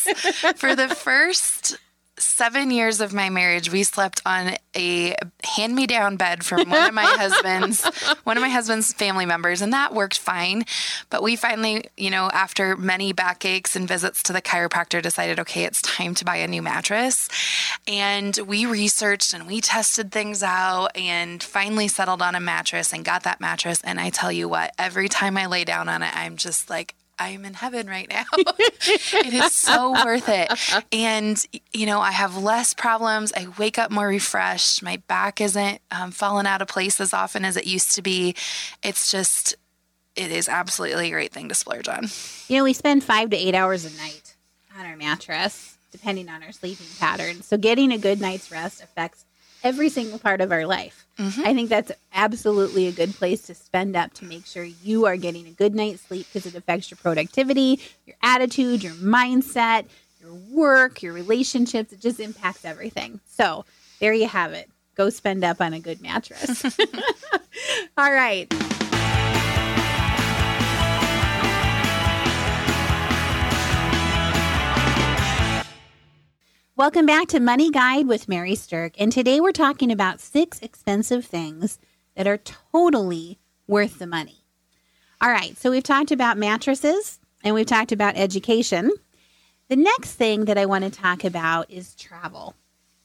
For 0.56 0.76
the 0.76 0.90
first 0.90 1.78
seven 2.18 2.72
years 2.72 3.02
of 3.02 3.14
my 3.14 3.30
marriage, 3.30 3.72
we 3.72 3.84
slept 3.84 4.22
on 4.26 4.56
a 4.76 5.16
hand-me-down 5.44 6.16
bed 6.18 6.46
from 6.46 6.70
one 6.70 6.88
of 6.88 6.94
my 6.94 7.04
husband's 7.04 7.86
one 8.24 8.38
of 8.38 8.42
my 8.42 8.50
husband's 8.50 8.94
family 8.94 9.26
members, 9.26 9.62
and 9.62 9.74
that 9.74 9.94
worked 9.94 10.18
fine. 10.18 10.66
But 11.10 11.24
we 11.24 11.36
finally, 11.36 11.86
you 11.98 12.10
know, 12.10 12.30
after 12.32 12.76
many 12.76 13.14
backaches 13.14 13.76
and 13.76 13.88
visits 13.88 14.24
to 14.24 14.34
the 14.34 14.42
chiropractor, 14.42 15.02
decided, 15.02 15.40
okay, 15.42 15.64
it's 15.64 15.82
time 15.82 16.16
to 16.16 16.26
buy 16.26 16.38
a 16.38 16.48
new 16.48 16.62
mattress. 16.62 17.30
And 17.88 18.38
we 18.46 18.66
researched 18.66 19.34
and 19.34 19.48
we 19.48 19.62
tested 19.62 20.12
things 20.12 20.44
out, 20.44 20.96
and 20.96 21.42
finally 21.42 21.88
settled 21.88 22.22
on 22.22 22.36
a 22.36 22.40
mattress 22.40 22.94
and 22.94 23.04
got 23.04 23.24
that 23.24 23.42
mattress. 23.42 23.82
And 23.84 24.00
I 24.00 24.10
tell 24.10 24.32
you 24.32 24.48
what, 24.48 24.74
every 24.78 25.10
time 25.10 25.38
I 25.38 25.48
lay 25.48 25.64
down 25.64 25.90
on 25.90 26.02
it, 26.02 26.16
I'm 26.16 26.38
just 26.38 26.70
like, 26.70 26.96
I'm 27.18 27.46
in 27.46 27.54
heaven 27.54 27.88
right 27.88 28.10
now. 28.10 28.26
it 28.38 29.34
is 29.34 29.54
so 29.54 29.92
worth 29.92 30.28
it. 30.28 30.52
And, 30.92 31.44
you 31.74 31.86
know, 31.86 32.02
I 32.02 32.12
have 32.12 32.38
less 32.38 32.74
problems. 32.74 33.32
I 33.36 33.48
wake 33.58 33.78
up 33.78 33.92
more 33.92 34.08
refreshed. 34.08 34.84
My 34.84 34.98
back 35.08 35.40
isn't 35.40 35.80
um, 35.92 36.12
falling 36.12 36.46
out 36.46 36.62
of 36.62 36.68
place 36.68 37.00
as 37.00 37.14
often 37.14 37.46
as 37.46 37.56
it 37.56 37.66
used 37.66 37.96
to 37.96 38.02
be. 38.02 38.36
It's 38.84 39.10
just, 39.12 39.56
it 40.16 40.32
is 40.32 40.50
absolutely 40.50 41.08
a 41.08 41.12
great 41.12 41.32
thing 41.32 41.48
to 41.50 41.56
splurge 41.56 41.88
on. 41.88 42.08
You 42.48 42.58
know, 42.58 42.64
we 42.64 42.74
spend 42.74 43.04
five 43.04 43.30
to 43.30 43.38
eight 43.38 43.56
hours 43.56 43.86
a 43.86 43.98
night 43.98 44.36
on 44.78 44.86
our 44.86 44.98
mattress, 44.98 45.78
depending 45.92 46.28
on 46.30 46.44
our 46.44 46.52
sleeping 46.52 46.88
pattern. 47.00 47.42
So 47.44 47.58
getting 47.58 47.92
a 47.94 47.98
good 47.98 48.20
night's 48.20 48.52
rest 48.52 48.84
affects 48.84 49.26
every 49.66 49.90
single 49.90 50.20
part 50.20 50.40
of 50.40 50.52
our 50.52 50.66
life. 50.66 51.08
Mm-hmm. 51.18 51.42
I 51.44 51.54
think 51.54 51.70
that's 51.70 51.92
absolutely 52.14 52.88
a 52.88 52.92
good 52.92 53.14
place 53.16 53.42
to 53.48 53.56
spend 53.56 53.96
up 53.96 54.14
to 54.14 54.26
make 54.26 54.46
sure 54.46 54.64
you 54.64 55.08
are 55.08 55.18
getting 55.18 55.48
a 55.48 55.52
good 55.52 55.74
night's 55.74 56.04
sleep 56.04 56.28
because 56.32 56.46
it 56.46 56.56
affects 56.56 56.92
your 56.92 56.98
productivity, 56.98 57.80
your 58.06 58.16
attitude, 58.22 58.84
your 58.84 58.94
mindset, 58.94 59.86
your 60.22 60.34
work, 60.52 61.02
your 61.02 61.14
relationships. 61.14 61.92
It 61.92 62.00
just 62.00 62.20
impacts 62.20 62.64
everything. 62.64 63.20
So 63.26 63.66
there 64.00 64.14
you 64.14 64.28
have 64.28 64.54
it. 64.54 64.70
Go 64.96 65.10
spend 65.10 65.44
up 65.44 65.60
on 65.60 65.74
a 65.74 65.80
good 65.80 66.00
mattress. 66.00 66.64
All 67.98 68.12
right. 68.12 68.54
Welcome 76.78 77.06
back 77.06 77.30
to 77.30 77.40
Money 77.40 77.72
Guide 77.72 78.06
with 78.06 78.28
Mary 78.28 78.52
Sterk. 78.52 78.96
And 79.00 79.10
today 79.10 79.40
we're 79.40 79.54
talking 79.54 79.94
about 79.94 80.20
six 80.20 80.60
expensive 80.60 81.24
things 81.24 81.80
that 82.18 82.28
are 82.28 82.38
totally 82.74 83.40
worth 83.66 83.98
the 83.98 84.06
money. 84.06 84.44
All 85.22 85.30
right, 85.30 85.56
so 85.56 85.72
we've 85.72 85.86
talked 85.86 86.12
about 86.12 86.38
mattresses 86.38 87.22
and 87.46 87.56
we've 87.56 87.66
talked 87.66 87.94
about 87.94 88.18
education. 88.18 88.92
The 89.70 89.78
next 89.78 90.16
thing 90.16 90.44
that 90.46 90.58
I 90.58 90.66
want 90.66 90.84
to 90.84 90.90
talk 90.90 91.24
about 91.24 91.72
is 91.72 91.96
travel. 91.96 92.56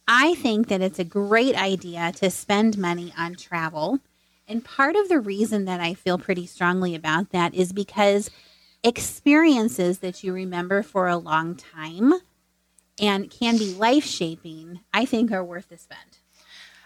I 0.09 0.35
think 0.35 0.67
that 0.67 0.81
it's 0.81 0.99
a 0.99 1.05
great 1.05 1.55
idea 1.55 2.11
to 2.17 2.29
spend 2.29 2.77
money 2.77 3.15
on 3.17 3.37
travel. 3.37 4.01
And 4.49 4.65
part 4.65 4.97
of 4.97 5.09
the 5.09 5.21
reason 5.21 5.67
that 5.67 5.79
I 5.79 5.95
feel 5.95 6.19
pretty 6.19 6.47
strongly 6.47 6.97
about 6.97 7.31
that 7.31 7.55
is 7.55 7.73
because 7.73 8.31
experiences 8.83 10.01
that 10.01 10.25
you 10.25 10.33
remember 10.33 10.83
for 10.83 11.07
a 11.07 11.17
long 11.17 11.55
time 11.55 12.15
and 13.01 13.31
can 13.31 13.57
be 13.57 13.75
life 13.75 14.05
shaping, 14.05 14.81
I 14.93 15.05
think 15.05 15.33
are 15.33 15.45
worth 15.45 15.69
the 15.69 15.79
spend. 15.79 16.19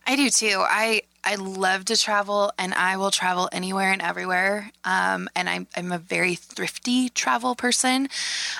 I 0.06 0.16
do 0.16 0.30
too. 0.30 0.62
I 0.62 1.02
I 1.26 1.36
love 1.36 1.86
to 1.86 1.96
travel, 1.96 2.52
and 2.58 2.74
I 2.74 2.98
will 2.98 3.10
travel 3.10 3.48
anywhere 3.50 3.90
and 3.90 4.02
everywhere. 4.02 4.70
Um, 4.84 5.28
and 5.34 5.48
I'm 5.48 5.66
I'm 5.74 5.92
a 5.92 5.98
very 5.98 6.34
thrifty 6.34 7.08
travel 7.08 7.54
person, 7.54 8.08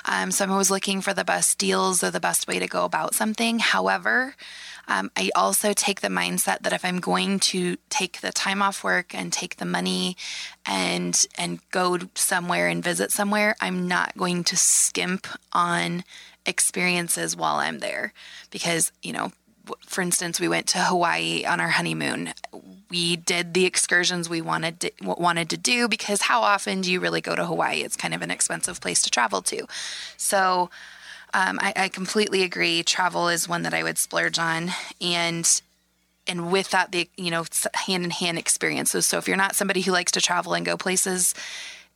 um, 0.05 0.31
so 0.31 0.43
I'm 0.43 0.51
always 0.51 0.71
looking 0.71 1.01
for 1.01 1.13
the 1.13 1.23
best 1.23 1.59
deals 1.59 2.03
or 2.03 2.09
the 2.09 2.19
best 2.19 2.47
way 2.47 2.57
to 2.57 2.67
go 2.67 2.83
about 2.83 3.13
something. 3.13 3.59
However, 3.59 4.35
um, 4.87 5.11
I 5.15 5.31
also 5.35 5.73
take 5.73 6.01
the 6.01 6.07
mindset 6.07 6.59
that 6.61 6.73
if 6.73 6.85
I'm 6.85 6.99
going 6.99 7.39
to 7.39 7.77
take 7.89 8.21
the 8.21 8.31
time 8.31 8.61
off 8.61 8.83
work 8.83 9.13
and 9.13 9.31
take 9.31 9.57
the 9.57 9.65
money 9.65 10.15
and 10.65 11.25
and 11.37 11.59
go 11.71 11.99
somewhere 12.15 12.67
and 12.67 12.83
visit 12.83 13.11
somewhere, 13.11 13.55
I'm 13.61 13.87
not 13.87 14.17
going 14.17 14.43
to 14.45 14.57
skimp 14.57 15.27
on 15.51 16.03
experiences 16.45 17.35
while 17.35 17.55
I'm 17.55 17.79
there 17.79 18.13
because, 18.51 18.91
you 19.01 19.13
know, 19.13 19.31
for 19.85 20.01
instance, 20.01 20.39
we 20.39 20.47
went 20.47 20.67
to 20.67 20.77
Hawaii 20.77 21.43
on 21.43 21.59
our 21.59 21.69
honeymoon. 21.69 22.33
We 22.91 23.15
did 23.15 23.55
the 23.55 23.65
excursions 23.65 24.29
we 24.29 24.41
wanted 24.41 24.79
to, 24.81 24.91
wanted 25.01 25.49
to 25.49 25.57
do 25.57 25.87
because 25.87 26.21
how 26.21 26.41
often 26.41 26.81
do 26.81 26.91
you 26.91 26.99
really 26.99 27.21
go 27.21 27.35
to 27.35 27.45
Hawaii? 27.45 27.81
It's 27.81 27.97
kind 27.97 28.13
of 28.13 28.21
an 28.21 28.29
expensive 28.29 28.79
place 28.79 29.01
to 29.01 29.09
travel 29.09 29.41
to. 29.43 29.65
So 30.17 30.69
um, 31.35 31.59
I, 31.61 31.73
I 31.75 31.89
completely 31.89 32.43
agree. 32.43 32.81
Travel 32.81 33.27
is 33.27 33.47
one 33.47 33.63
that 33.63 33.73
I 33.73 33.83
would 33.83 33.97
splurge 33.97 34.39
on, 34.39 34.71
and 35.01 35.61
and 36.27 36.49
with 36.49 36.71
that 36.71 36.93
the 36.93 37.09
you 37.17 37.29
know 37.29 37.43
hand 37.73 38.05
in 38.05 38.09
hand 38.09 38.37
experiences. 38.37 39.05
So 39.05 39.17
if 39.17 39.27
you're 39.27 39.35
not 39.35 39.53
somebody 39.53 39.81
who 39.81 39.91
likes 39.91 40.13
to 40.13 40.21
travel 40.21 40.53
and 40.53 40.65
go 40.65 40.77
places 40.77 41.35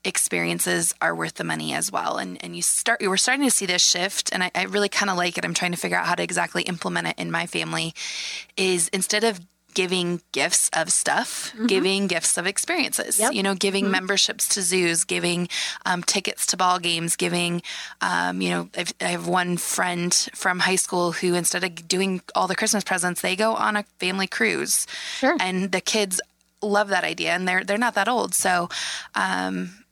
experiences 0.06 0.94
are 1.02 1.16
worth 1.16 1.36
the 1.36 1.44
money 1.46 1.74
as 1.74 1.90
well. 1.90 2.18
And 2.18 2.38
and 2.44 2.54
you 2.54 2.62
start 2.62 3.00
we're 3.02 3.18
starting 3.18 3.46
to 3.46 3.52
see 3.52 3.66
this 3.66 3.82
shift. 3.82 4.30
And 4.34 4.44
i, 4.44 4.52
I 4.54 4.64
really 4.64 4.90
kind 4.90 5.10
of 5.10 5.16
like 5.16 5.38
it. 5.38 5.46
I'm 5.46 5.54
trying 5.54 5.72
to 5.72 5.78
figure 5.78 5.98
out 5.98 6.06
how 6.06 6.16
to 6.16 6.24
exactly 6.24 6.64
implement 6.64 7.08
it 7.08 7.16
in 7.18 7.32
my 7.32 7.48
family 7.48 7.94
is 8.58 8.90
instead 8.90 9.24
of 9.24 9.40
giving 9.80 10.20
gifts 10.34 10.70
of 10.74 10.92
stuff, 10.92 11.54
mm-hmm. 11.56 11.68
giving 11.68 12.08
gifts 12.08 12.38
of 12.38 12.46
experiences. 12.46 13.18
Yep. 13.18 13.32
You 13.32 13.42
know, 13.42 13.56
giving 13.56 13.86
mm-hmm. 13.86 13.94
memberships 13.94 14.50
to 14.50 14.62
zoos, 14.62 15.06
giving 15.06 15.48
um, 15.86 16.04
tickets 16.04 16.46
to 16.48 16.58
ball 16.58 16.80
games, 16.80 17.16
giving. 17.16 17.62
Um, 18.02 18.42
you 18.42 18.50
know, 18.50 18.70
I've, 18.78 18.92
I 19.00 19.06
have 19.06 19.26
one 19.26 19.56
friend 19.56 20.14
from 20.36 20.60
high 20.60 20.76
school 20.76 21.14
who 21.14 21.34
instead 21.34 21.64
of 21.64 21.88
doing 21.88 22.20
all 22.36 22.46
the 22.46 22.58
Christmas 22.58 22.84
presents, 22.84 23.22
they 23.22 23.38
go 23.38 23.56
on 23.56 23.78
a 23.78 23.84
family 24.02 24.28
cruise. 24.28 24.86
Sure. 25.16 25.38
And 25.40 25.72
the 25.72 25.80
kids 25.80 26.20
love 26.62 26.90
that 26.90 27.06
idea, 27.06 27.32
and 27.32 27.48
they're 27.48 27.64
they're 27.64 27.78
not 27.78 27.96
that 27.96 28.10
old, 28.10 28.36
so. 28.36 28.68
Um, 29.16 29.86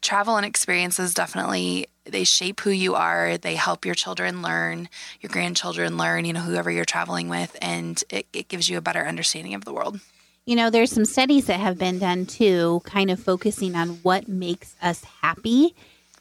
travel 0.00 0.36
and 0.36 0.46
experiences 0.46 1.14
definitely 1.14 1.86
they 2.04 2.24
shape 2.24 2.60
who 2.60 2.70
you 2.70 2.94
are 2.94 3.36
they 3.38 3.54
help 3.54 3.84
your 3.84 3.94
children 3.94 4.42
learn 4.42 4.88
your 5.20 5.30
grandchildren 5.30 5.96
learn 5.96 6.24
you 6.24 6.32
know 6.32 6.40
whoever 6.40 6.70
you're 6.70 6.84
traveling 6.84 7.28
with 7.28 7.56
and 7.60 8.02
it, 8.10 8.26
it 8.32 8.48
gives 8.48 8.68
you 8.68 8.78
a 8.78 8.82
better 8.82 9.06
understanding 9.06 9.54
of 9.54 9.64
the 9.64 9.72
world. 9.72 10.00
You 10.46 10.56
know 10.56 10.70
there's 10.70 10.90
some 10.90 11.04
studies 11.04 11.46
that 11.46 11.60
have 11.60 11.78
been 11.78 11.98
done 11.98 12.26
too 12.26 12.80
kind 12.84 13.10
of 13.10 13.20
focusing 13.20 13.74
on 13.74 14.00
what 14.02 14.28
makes 14.28 14.76
us 14.80 15.04
happy 15.20 15.74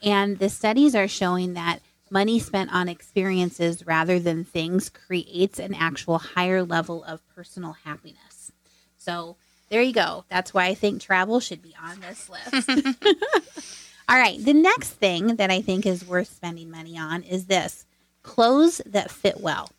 and 0.03 0.37
the 0.39 0.49
studies 0.49 0.95
are 0.95 1.07
showing 1.07 1.53
that 1.53 1.79
money 2.09 2.39
spent 2.39 2.73
on 2.73 2.89
experiences 2.89 3.85
rather 3.85 4.19
than 4.19 4.43
things 4.43 4.89
creates 4.89 5.59
an 5.59 5.73
actual 5.73 6.17
higher 6.17 6.63
level 6.63 7.03
of 7.03 7.21
personal 7.35 7.73
happiness. 7.73 8.51
So 8.97 9.37
there 9.69 9.81
you 9.81 9.93
go. 9.93 10.25
That's 10.29 10.53
why 10.53 10.65
I 10.65 10.73
think 10.73 11.01
travel 11.01 11.39
should 11.39 11.61
be 11.61 11.75
on 11.81 11.99
this 11.99 12.29
list. 12.29 12.69
All 14.09 14.17
right. 14.17 14.43
The 14.43 14.53
next 14.53 14.91
thing 14.91 15.35
that 15.35 15.51
I 15.51 15.61
think 15.61 15.85
is 15.85 16.07
worth 16.07 16.33
spending 16.33 16.71
money 16.71 16.97
on 16.97 17.23
is 17.23 17.45
this 17.45 17.85
clothes 18.23 18.81
that 18.85 19.11
fit 19.11 19.39
well. 19.41 19.69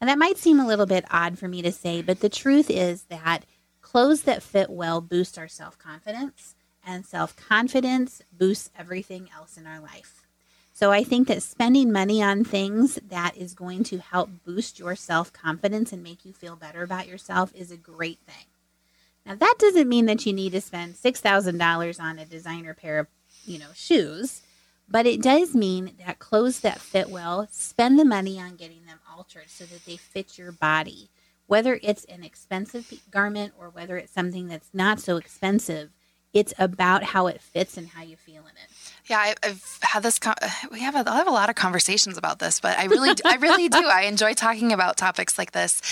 And 0.00 0.08
that 0.08 0.18
might 0.18 0.38
seem 0.38 0.60
a 0.60 0.66
little 0.66 0.86
bit 0.86 1.04
odd 1.10 1.38
for 1.38 1.48
me 1.48 1.62
to 1.62 1.72
say, 1.72 2.02
but 2.02 2.20
the 2.20 2.28
truth 2.28 2.70
is 2.70 3.04
that 3.04 3.44
clothes 3.82 4.22
that 4.22 4.42
fit 4.42 4.70
well 4.70 5.00
boost 5.00 5.38
our 5.38 5.48
self 5.48 5.78
confidence, 5.78 6.54
and 6.86 7.04
self 7.04 7.36
confidence 7.36 8.22
boosts 8.32 8.70
everything 8.78 9.28
else 9.36 9.56
in 9.56 9.66
our 9.66 9.80
life. 9.80 10.26
So 10.72 10.92
I 10.92 11.04
think 11.04 11.28
that 11.28 11.42
spending 11.42 11.92
money 11.92 12.22
on 12.22 12.44
things 12.44 12.98
that 13.08 13.36
is 13.36 13.52
going 13.52 13.84
to 13.84 13.98
help 13.98 14.30
boost 14.44 14.78
your 14.78 14.96
self 14.96 15.32
confidence 15.32 15.92
and 15.92 16.02
make 16.02 16.24
you 16.24 16.32
feel 16.32 16.56
better 16.56 16.82
about 16.82 17.06
yourself 17.06 17.52
is 17.54 17.70
a 17.70 17.76
great 17.76 18.18
thing. 18.26 18.46
Now 19.30 19.36
that 19.36 19.54
doesn't 19.60 19.88
mean 19.88 20.06
that 20.06 20.26
you 20.26 20.32
need 20.32 20.50
to 20.50 20.60
spend 20.60 20.96
$6,000 20.96 22.00
on 22.00 22.18
a 22.18 22.24
designer 22.24 22.74
pair 22.74 22.98
of, 22.98 23.06
you 23.44 23.60
know, 23.60 23.68
shoes, 23.74 24.42
but 24.88 25.06
it 25.06 25.22
does 25.22 25.54
mean 25.54 25.92
that 26.04 26.18
clothes 26.18 26.58
that 26.62 26.80
fit 26.80 27.08
well, 27.08 27.46
spend 27.52 27.96
the 27.96 28.04
money 28.04 28.40
on 28.40 28.56
getting 28.56 28.86
them 28.86 28.98
altered 29.08 29.48
so 29.48 29.66
that 29.66 29.84
they 29.84 29.96
fit 29.96 30.36
your 30.36 30.50
body. 30.50 31.10
Whether 31.46 31.78
it's 31.80 32.04
an 32.06 32.24
expensive 32.24 32.92
garment 33.12 33.52
or 33.56 33.70
whether 33.70 33.96
it's 33.96 34.12
something 34.12 34.48
that's 34.48 34.70
not 34.72 34.98
so 34.98 35.16
expensive, 35.16 35.90
it's 36.32 36.54
about 36.58 37.02
how 37.02 37.26
it 37.26 37.40
fits 37.40 37.76
and 37.76 37.88
how 37.88 38.02
you 38.02 38.16
feel 38.16 38.42
in 38.42 38.50
it. 38.50 38.70
Yeah, 39.06 39.18
I, 39.18 39.34
have 39.42 39.78
had 39.82 40.02
this. 40.04 40.20
Con- 40.20 40.36
we 40.70 40.80
have 40.80 40.94
a, 40.94 41.10
I 41.10 41.16
have 41.16 41.26
a 41.26 41.32
lot 41.32 41.50
of 41.50 41.56
conversations 41.56 42.16
about 42.16 42.38
this, 42.38 42.60
but 42.60 42.78
I 42.78 42.84
really, 42.84 43.10
I 43.24 43.36
really 43.36 43.68
do. 43.68 43.84
I 43.84 44.02
enjoy 44.02 44.34
talking 44.34 44.72
about 44.72 44.96
topics 44.96 45.36
like 45.36 45.50
this, 45.50 45.82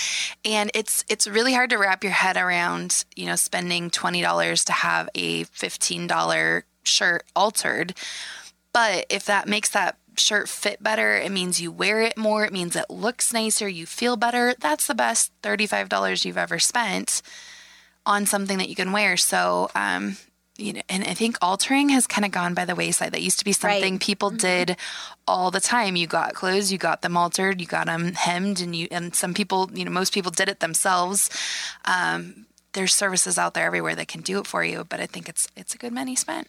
and 0.45 0.71
it's 0.73 1.03
it's 1.09 1.27
really 1.27 1.53
hard 1.53 1.69
to 1.71 1.77
wrap 1.77 2.01
your 2.01 2.13
head 2.13 2.37
around. 2.37 3.03
You 3.17 3.25
know, 3.25 3.35
spending 3.35 3.89
twenty 3.89 4.21
dollars 4.21 4.63
to 4.65 4.71
have 4.71 5.09
a 5.15 5.43
fifteen 5.45 6.07
dollar 6.07 6.63
shirt 6.83 7.25
altered, 7.35 7.93
but 8.71 9.05
if 9.09 9.25
that 9.25 9.49
makes 9.49 9.69
that 9.71 9.97
shirt 10.15 10.47
fit 10.47 10.81
better, 10.81 11.15
it 11.15 11.31
means 11.31 11.59
you 11.59 11.71
wear 11.71 12.01
it 12.01 12.17
more. 12.17 12.45
It 12.45 12.53
means 12.53 12.75
it 12.77 12.89
looks 12.89 13.33
nicer. 13.33 13.67
You 13.67 13.85
feel 13.85 14.15
better. 14.15 14.55
That's 14.57 14.87
the 14.87 14.95
best 14.95 15.33
thirty 15.43 15.67
five 15.67 15.89
dollars 15.89 16.23
you've 16.23 16.37
ever 16.37 16.57
spent 16.57 17.21
on 18.05 18.25
something 18.25 18.57
that 18.57 18.69
you 18.69 18.75
can 18.75 18.91
wear. 18.91 19.17
So, 19.17 19.69
um, 19.75 20.17
you 20.59 20.73
know, 20.73 20.81
and 20.89 21.03
I 21.03 21.13
think 21.13 21.37
altering 21.41 21.89
has 21.89 22.07
kind 22.07 22.25
of 22.25 22.31
gone 22.31 22.53
by 22.53 22.65
the 22.65 22.75
wayside. 22.75 23.13
That 23.13 23.21
used 23.21 23.39
to 23.39 23.45
be 23.45 23.53
something 23.53 23.93
right. 23.95 24.01
people 24.01 24.29
mm-hmm. 24.29 24.37
did 24.37 24.77
all 25.27 25.51
the 25.51 25.59
time. 25.59 25.95
You 25.95 26.07
got 26.07 26.33
clothes, 26.33 26.71
you 26.71 26.77
got 26.77 27.01
them 27.01 27.17
altered, 27.17 27.61
you 27.61 27.67
got 27.67 27.87
them 27.87 28.13
hemmed, 28.13 28.61
and 28.61 28.75
you 28.75 28.87
and 28.91 29.15
some 29.15 29.33
people, 29.33 29.69
you 29.73 29.85
know, 29.85 29.91
most 29.91 30.13
people 30.13 30.31
did 30.31 30.49
it 30.49 30.59
themselves. 30.59 31.29
Um, 31.85 32.45
there's 32.73 32.93
services 32.93 33.37
out 33.37 33.53
there 33.53 33.65
everywhere 33.65 33.95
that 33.95 34.07
can 34.07 34.21
do 34.21 34.39
it 34.39 34.47
for 34.47 34.63
you, 34.63 34.83
but 34.83 34.99
I 34.99 35.05
think 35.05 35.29
it's 35.29 35.47
it's 35.55 35.73
a 35.73 35.77
good 35.77 35.93
money 35.93 36.15
spent. 36.15 36.47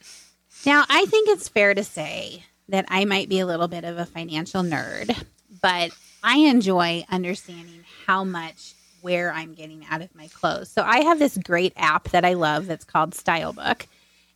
Now, 0.66 0.85
I 0.88 1.07
think 1.07 1.29
it's 1.29 1.49
fair 1.49 1.75
to 1.75 1.85
say 1.85 2.44
that 2.68 2.85
I 2.88 3.05
might 3.05 3.29
be 3.29 3.40
a 3.40 3.46
little 3.46 3.68
bit 3.68 3.85
of 3.85 3.99
a 3.99 4.07
financial 4.07 4.62
nerd, 4.62 5.25
but 5.62 5.90
I 6.23 6.38
enjoy 6.38 7.05
understanding 7.11 7.85
how 8.07 8.25
much 8.25 8.75
where 9.01 9.33
I'm 9.33 9.55
getting 9.55 9.85
out 9.90 10.03
of 10.03 10.14
my 10.14 10.29
clothes. 10.29 10.70
So 10.70 10.83
I 10.83 11.01
have 11.01 11.18
this 11.18 11.38
great 11.38 11.73
app 11.77 12.11
that 12.11 12.25
I 12.25 12.35
love 12.35 12.66
that's 12.66 12.85
called 12.85 13.12
Stylebook 13.12 13.87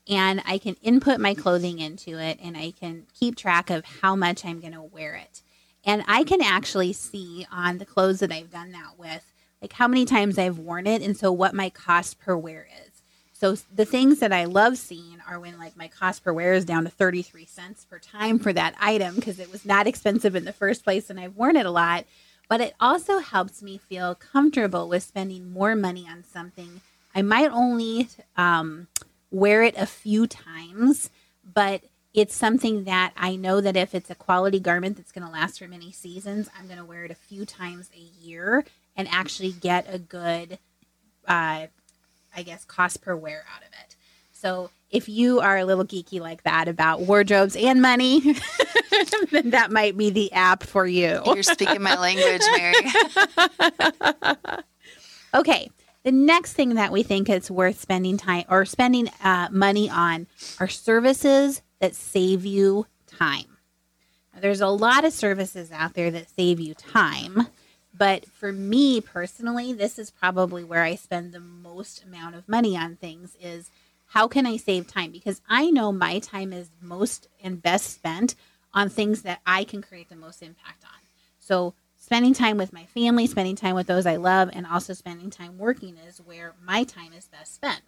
and 0.09 0.43
I 0.47 0.59
can 0.59 0.77
input 0.83 1.21
my 1.21 1.35
clothing 1.35 1.79
into 1.79 2.19
it 2.19 2.39
and 2.43 2.57
I 2.57 2.73
can 2.73 3.07
keep 3.19 3.37
track 3.37 3.71
of 3.71 3.85
how 3.85 4.15
much 4.15 4.45
I'm 4.45 4.61
going 4.61 4.75
to 4.75 4.83
wear 4.83 5.15
it. 5.15 5.43
And 5.85 6.05
I 6.07 6.25
can 6.25 6.43
actually 6.43 6.93
see 6.93 7.47
on 7.51 7.79
the 7.79 7.85
clothes 7.85 8.21
that 8.21 8.33
I've 8.33 8.51
done 8.51 8.73
that 8.73 8.99
with, 8.99 9.33
like 9.63 9.73
how 9.73 9.89
many 9.89 10.05
times 10.05 10.39
I've 10.39 10.59
worn 10.59 10.87
it 10.87 11.03
and 11.03 11.17
so 11.17 11.33
what 11.33 11.55
my 11.55 11.71
cost 11.71 12.19
per 12.21 12.37
wear 12.37 12.67
is. 12.87 13.03
So 13.33 13.57
the 13.75 13.85
things 13.85 14.21
that 14.21 14.33
I 14.33 14.45
love 14.45 14.79
seeing 14.79 15.19
are 15.29 15.41
when 15.41 15.59
like 15.59 15.77
my 15.77 15.89
cost 15.89 16.25
per 16.25 16.33
wear 16.33 16.53
is 16.55 16.65
down 16.65 16.85
to 16.85 16.91
33 16.91 17.45
cents 17.47 17.85
per 17.85 17.99
time 17.99 18.39
for 18.39 18.53
that 18.53 18.75
item 18.81 19.17
because 19.17 19.39
it 19.39 19.51
was 19.51 19.65
not 19.65 19.87
expensive 19.87 20.35
in 20.35 20.45
the 20.45 20.53
first 20.53 20.85
place 20.85 21.11
and 21.11 21.19
I've 21.19 21.37
worn 21.37 21.57
it 21.57 21.67
a 21.67 21.71
lot. 21.71 22.05
But 22.49 22.61
it 22.61 22.75
also 22.79 23.19
helps 23.19 23.63
me 23.63 23.79
feel 23.79 24.15
comfortable 24.15 24.89
with 24.89 25.03
spending 25.03 25.51
more 25.51 25.75
money 25.75 26.07
on 26.09 26.25
something 26.25 26.83
I 27.15 27.23
might 27.23 27.51
only 27.53 28.09
um, 28.37 28.89
wear 29.35 29.63
it 29.63 29.75
a 29.77 29.87
few 29.87 30.27
times, 30.27 31.11
but 31.53 31.83
it's 32.15 32.35
something 32.35 32.85
that 32.85 33.13
I 33.17 33.35
know 33.35 33.61
that 33.61 33.77
if 33.77 33.95
it's 33.95 34.09
a 34.09 34.15
quality 34.15 34.61
garment 34.61 34.97
that's 34.97 35.11
going 35.11 35.27
to 35.27 35.33
last 35.33 35.59
for 35.59 35.67
many 35.67 35.91
seasons, 35.91 36.49
I'm 36.57 36.67
going 36.67 36.79
to 36.79 36.85
wear 36.85 37.05
it 37.05 37.11
a 37.11 37.17
few 37.17 37.45
times 37.45 37.91
a 37.95 38.25
year 38.25 38.65
and 38.97 39.09
actually 39.11 39.51
get 39.51 39.93
a 39.93 39.99
good, 39.99 40.59
uh, 41.27 41.67
I 42.37 42.43
guess, 42.45 42.65
cost 42.65 43.03
per 43.03 43.17
wear 43.17 43.45
out 43.53 43.63
of 43.63 43.69
it. 43.85 43.97
So 44.33 44.71
if 44.91 45.09
you 45.09 45.41
are 45.41 45.59
a 45.59 45.65
little 45.65 45.85
geeky 45.85 46.21
like 46.21 46.45
that 46.45 46.69
about 46.69 47.01
wardrobes 47.01 47.57
and 47.57 47.83
money, 47.83 48.21
then 49.33 49.51
that 49.51 49.73
might 49.73 49.97
be 49.97 50.11
the 50.11 50.33
app 50.33 50.63
for 50.63 50.87
you. 50.87 51.21
You're 51.27 51.43
speaking 51.43 51.83
my 51.83 51.97
language, 51.97 52.43
Mary. 52.57 52.75
okay. 55.35 55.71
The 56.05 56.13
next 56.13 56.53
thing 56.53 56.75
that 56.75 56.93
we 56.93 57.03
think 57.03 57.31
it's 57.31 57.51
worth 57.51 57.81
spending 57.81 58.19
time 58.19 58.45
or 58.51 58.67
spending 58.67 59.09
uh, 59.23 59.49
money 59.51 59.89
on 59.89 60.27
are 60.61 60.69
services 60.69 61.63
that 61.81 61.95
save 61.95 62.45
you 62.45 62.87
time. 63.07 63.57
Now, 64.35 64.41
there's 64.41 64.61
a 64.61 64.69
lot 64.69 65.07
of 65.07 65.15
services 65.15 65.73
out 65.73 65.95
there 65.95 66.11
that 66.11 66.29
save 66.29 66.61
you 66.61 66.75
time, 66.75 67.47
but 67.97 68.27
for 68.27 68.53
me 68.53 69.01
personally, 69.01 69.73
this 69.73 69.99
is 69.99 70.11
probably 70.11 70.63
where 70.63 70.83
I 70.83 70.95
spend 70.95 71.33
the 71.33 71.41
most 71.41 72.05
amount 72.05 72.35
of 72.35 72.49
money 72.51 72.77
on 72.77 72.97
things 72.97 73.35
is 73.41 73.71
how 74.09 74.29
can 74.29 74.47
I 74.47 74.59
save 74.59 74.87
time? 74.87 75.11
Because 75.11 75.41
I 75.49 75.71
know 75.71 75.91
my 75.91 76.19
time 76.19 76.53
is 76.53 76.71
most 76.83 77.29
and 77.43 77.63
best 77.63 77.95
spent 77.95 78.35
on 78.75 78.91
things 78.91 79.23
that 79.23 79.41
I 79.47 79.65
can 79.65 79.81
create 79.81 80.11
the 80.11 80.17
most 80.17 80.43
impact 80.43 80.85
on. 80.85 81.01
So 81.39 81.73
spending 82.05 82.35
time 82.35 82.59
with 82.59 82.71
my 82.71 82.85
family, 82.85 83.27
spending 83.27 83.57
time 83.57 83.75
with 83.75 83.87
those 83.87 84.05
I 84.05 84.17
love, 84.17 84.51
and 84.53 84.67
also 84.67 84.93
spending 84.93 85.31
time 85.31 85.57
working 85.57 85.97
is 85.97 86.19
where 86.19 86.53
my 86.63 86.85
time 86.85 87.15
is 87.15 87.29
best 87.29 87.55
spent. 87.55 87.81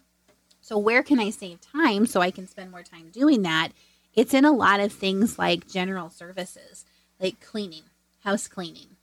So, 0.59 0.75
where 0.75 1.03
can 1.03 1.19
I 1.19 1.29
save 1.29 1.61
time 1.61 2.07
so 2.07 2.19
I 2.19 2.31
can 2.31 2.47
spend 2.47 2.71
more 2.71 2.81
time 2.81 3.11
doing 3.11 3.43
that? 3.43 3.69
It's 4.15 4.33
in 4.33 4.43
a 4.43 4.51
lot 4.51 4.79
of 4.79 4.91
things 4.91 5.37
like 5.37 5.67
general 5.67 6.09
services, 6.09 6.83
like 7.19 7.39
cleaning, 7.39 7.83
house 8.23 8.47
cleaning, 8.47 8.97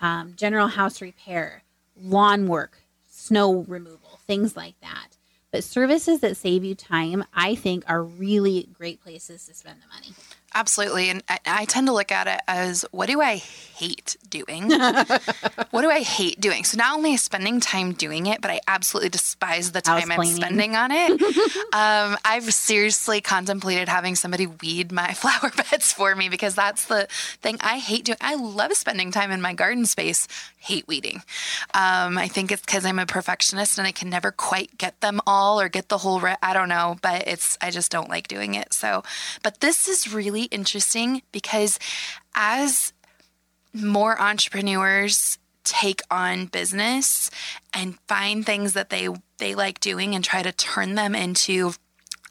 um, 0.00 0.34
general 0.36 0.68
house 0.68 1.02
repair, 1.02 1.64
lawn 2.00 2.46
work, 2.46 2.84
snow 3.10 3.64
removal, 3.66 4.20
things 4.28 4.56
like 4.56 4.80
that. 4.80 5.16
But 5.50 5.64
services 5.64 6.20
that 6.20 6.36
save 6.36 6.62
you 6.62 6.76
time, 6.76 7.24
I 7.34 7.56
think, 7.56 7.82
are 7.88 8.04
really 8.04 8.68
great 8.72 9.02
places 9.02 9.44
to 9.46 9.54
spend 9.54 9.80
the 9.82 9.92
money. 9.92 10.14
Absolutely. 10.54 11.08
And 11.08 11.22
I, 11.28 11.38
I, 11.46 11.64
tend 11.64 11.86
to 11.86 11.92
look 11.92 12.12
at 12.12 12.26
it 12.26 12.40
as 12.46 12.84
what 12.90 13.08
do 13.08 13.20
I 13.20 13.36
hate 13.36 14.16
doing? 14.28 14.70
what 15.70 15.82
do 15.82 15.90
I 15.90 16.00
hate 16.00 16.40
doing? 16.40 16.64
So 16.64 16.76
not 16.76 16.94
only 16.96 17.14
is 17.14 17.22
spending 17.22 17.60
time 17.60 17.92
doing 17.92 18.26
it, 18.26 18.42
but 18.42 18.50
I 18.50 18.60
absolutely 18.68 19.08
despise 19.08 19.72
the 19.72 19.80
time 19.80 20.10
I'm 20.12 20.24
spending 20.26 20.76
on 20.76 20.90
it. 20.92 21.22
um, 21.72 22.18
I've 22.24 22.52
seriously 22.52 23.20
contemplated 23.20 23.88
having 23.88 24.14
somebody 24.14 24.46
weed 24.46 24.92
my 24.92 25.12
flower 25.14 25.50
beds 25.50 25.92
for 25.92 26.14
me 26.14 26.28
because 26.28 26.54
that's 26.54 26.86
the 26.86 27.06
thing 27.40 27.56
I 27.60 27.78
hate 27.78 28.04
doing. 28.04 28.18
I 28.20 28.34
love 28.34 28.74
spending 28.74 29.10
time 29.10 29.30
in 29.30 29.40
my 29.40 29.54
garden 29.54 29.86
space, 29.86 30.28
hate 30.58 30.86
weeding. 30.86 31.22
Um, 31.74 32.18
I 32.18 32.28
think 32.28 32.52
it's 32.52 32.62
because 32.62 32.84
I'm 32.84 32.98
a 32.98 33.06
perfectionist 33.06 33.78
and 33.78 33.86
I 33.86 33.92
can 33.92 34.10
never 34.10 34.30
quite 34.30 34.76
get 34.76 35.00
them 35.00 35.20
all 35.26 35.60
or 35.60 35.68
get 35.68 35.88
the 35.88 35.98
whole, 35.98 36.20
re- 36.20 36.36
I 36.42 36.52
don't 36.52 36.68
know, 36.68 36.98
but 37.00 37.26
it's, 37.26 37.56
I 37.60 37.70
just 37.70 37.90
don't 37.90 38.10
like 38.10 38.28
doing 38.28 38.54
it. 38.54 38.72
So, 38.74 39.02
but 39.42 39.60
this 39.60 39.88
is 39.88 40.12
really 40.12 40.41
interesting 40.46 41.22
because 41.32 41.78
as 42.34 42.92
more 43.74 44.20
entrepreneurs 44.20 45.38
take 45.64 46.02
on 46.10 46.46
business 46.46 47.30
and 47.72 47.98
find 48.08 48.44
things 48.44 48.72
that 48.72 48.90
they 48.90 49.08
they 49.38 49.54
like 49.54 49.80
doing 49.80 50.14
and 50.14 50.24
try 50.24 50.42
to 50.42 50.52
turn 50.52 50.94
them 50.94 51.14
into 51.14 51.72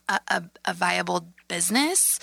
a, 0.08 0.20
a, 0.28 0.42
a 0.66 0.74
viable 0.74 1.28
business 1.48 2.18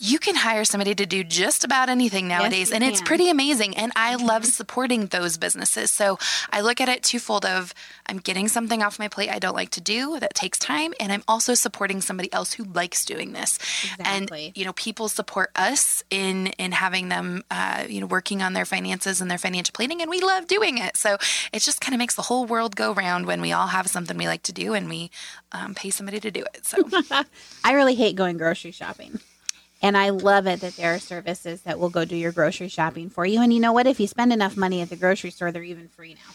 you 0.00 0.18
can 0.18 0.34
hire 0.34 0.64
somebody 0.64 0.94
to 0.94 1.04
do 1.04 1.22
just 1.22 1.62
about 1.62 1.90
anything 1.90 2.26
nowadays 2.26 2.70
yes, 2.70 2.72
and 2.72 2.82
it's 2.82 3.02
pretty 3.02 3.28
amazing 3.28 3.76
and 3.76 3.92
i 3.94 4.14
mm-hmm. 4.14 4.26
love 4.26 4.46
supporting 4.46 5.06
those 5.06 5.36
businesses. 5.36 5.90
So 5.90 6.18
i 6.50 6.60
look 6.60 6.80
at 6.80 6.88
it 6.88 7.02
twofold 7.02 7.44
of 7.44 7.74
i'm 8.06 8.18
getting 8.18 8.48
something 8.48 8.82
off 8.82 8.98
my 8.98 9.08
plate 9.08 9.28
i 9.28 9.38
don't 9.38 9.54
like 9.54 9.70
to 9.70 9.80
do 9.80 10.18
that 10.18 10.34
takes 10.34 10.58
time 10.58 10.94
and 10.98 11.12
i'm 11.12 11.22
also 11.28 11.52
supporting 11.54 12.00
somebody 12.00 12.32
else 12.32 12.54
who 12.54 12.64
likes 12.64 13.04
doing 13.04 13.32
this. 13.32 13.58
Exactly. 13.84 14.46
and 14.46 14.56
you 14.56 14.64
know 14.64 14.72
people 14.72 15.08
support 15.08 15.50
us 15.54 16.02
in 16.10 16.48
in 16.58 16.72
having 16.72 17.08
them 17.08 17.44
uh, 17.50 17.84
you 17.88 18.00
know 18.00 18.06
working 18.06 18.42
on 18.42 18.54
their 18.54 18.64
finances 18.64 19.20
and 19.20 19.30
their 19.30 19.38
financial 19.38 19.72
planning 19.72 20.00
and 20.00 20.10
we 20.10 20.20
love 20.20 20.46
doing 20.46 20.78
it. 20.78 20.96
So 20.96 21.18
it 21.52 21.60
just 21.60 21.80
kind 21.80 21.94
of 21.94 21.98
makes 21.98 22.14
the 22.14 22.22
whole 22.22 22.46
world 22.46 22.74
go 22.74 22.94
round 22.94 23.26
when 23.26 23.40
we 23.42 23.52
all 23.52 23.66
have 23.66 23.88
something 23.88 24.16
we 24.16 24.26
like 24.26 24.42
to 24.44 24.52
do 24.52 24.72
and 24.72 24.88
we 24.88 25.10
um, 25.52 25.74
pay 25.74 25.90
somebody 25.90 26.20
to 26.20 26.30
do 26.30 26.44
it 26.54 26.64
so. 26.64 26.88
I 27.64 27.72
really 27.72 27.94
hate 27.94 28.16
going 28.16 28.38
grocery 28.38 28.70
shopping 28.70 29.20
and 29.82 29.96
I 29.96 30.10
love 30.10 30.46
it 30.46 30.60
that 30.60 30.76
there 30.76 30.94
are 30.94 30.98
services 30.98 31.62
that 31.62 31.78
will 31.78 31.88
go 31.88 32.04
do 32.04 32.16
your 32.16 32.32
grocery 32.32 32.68
shopping 32.68 33.08
for 33.08 33.24
you. 33.24 33.40
And 33.40 33.52
you 33.52 33.60
know 33.60 33.72
what? 33.72 33.86
If 33.86 33.98
you 33.98 34.06
spend 34.06 34.32
enough 34.32 34.56
money 34.56 34.82
at 34.82 34.90
the 34.90 34.96
grocery 34.96 35.30
store, 35.30 35.52
they're 35.52 35.62
even 35.62 35.88
free 35.88 36.14
now. 36.14 36.34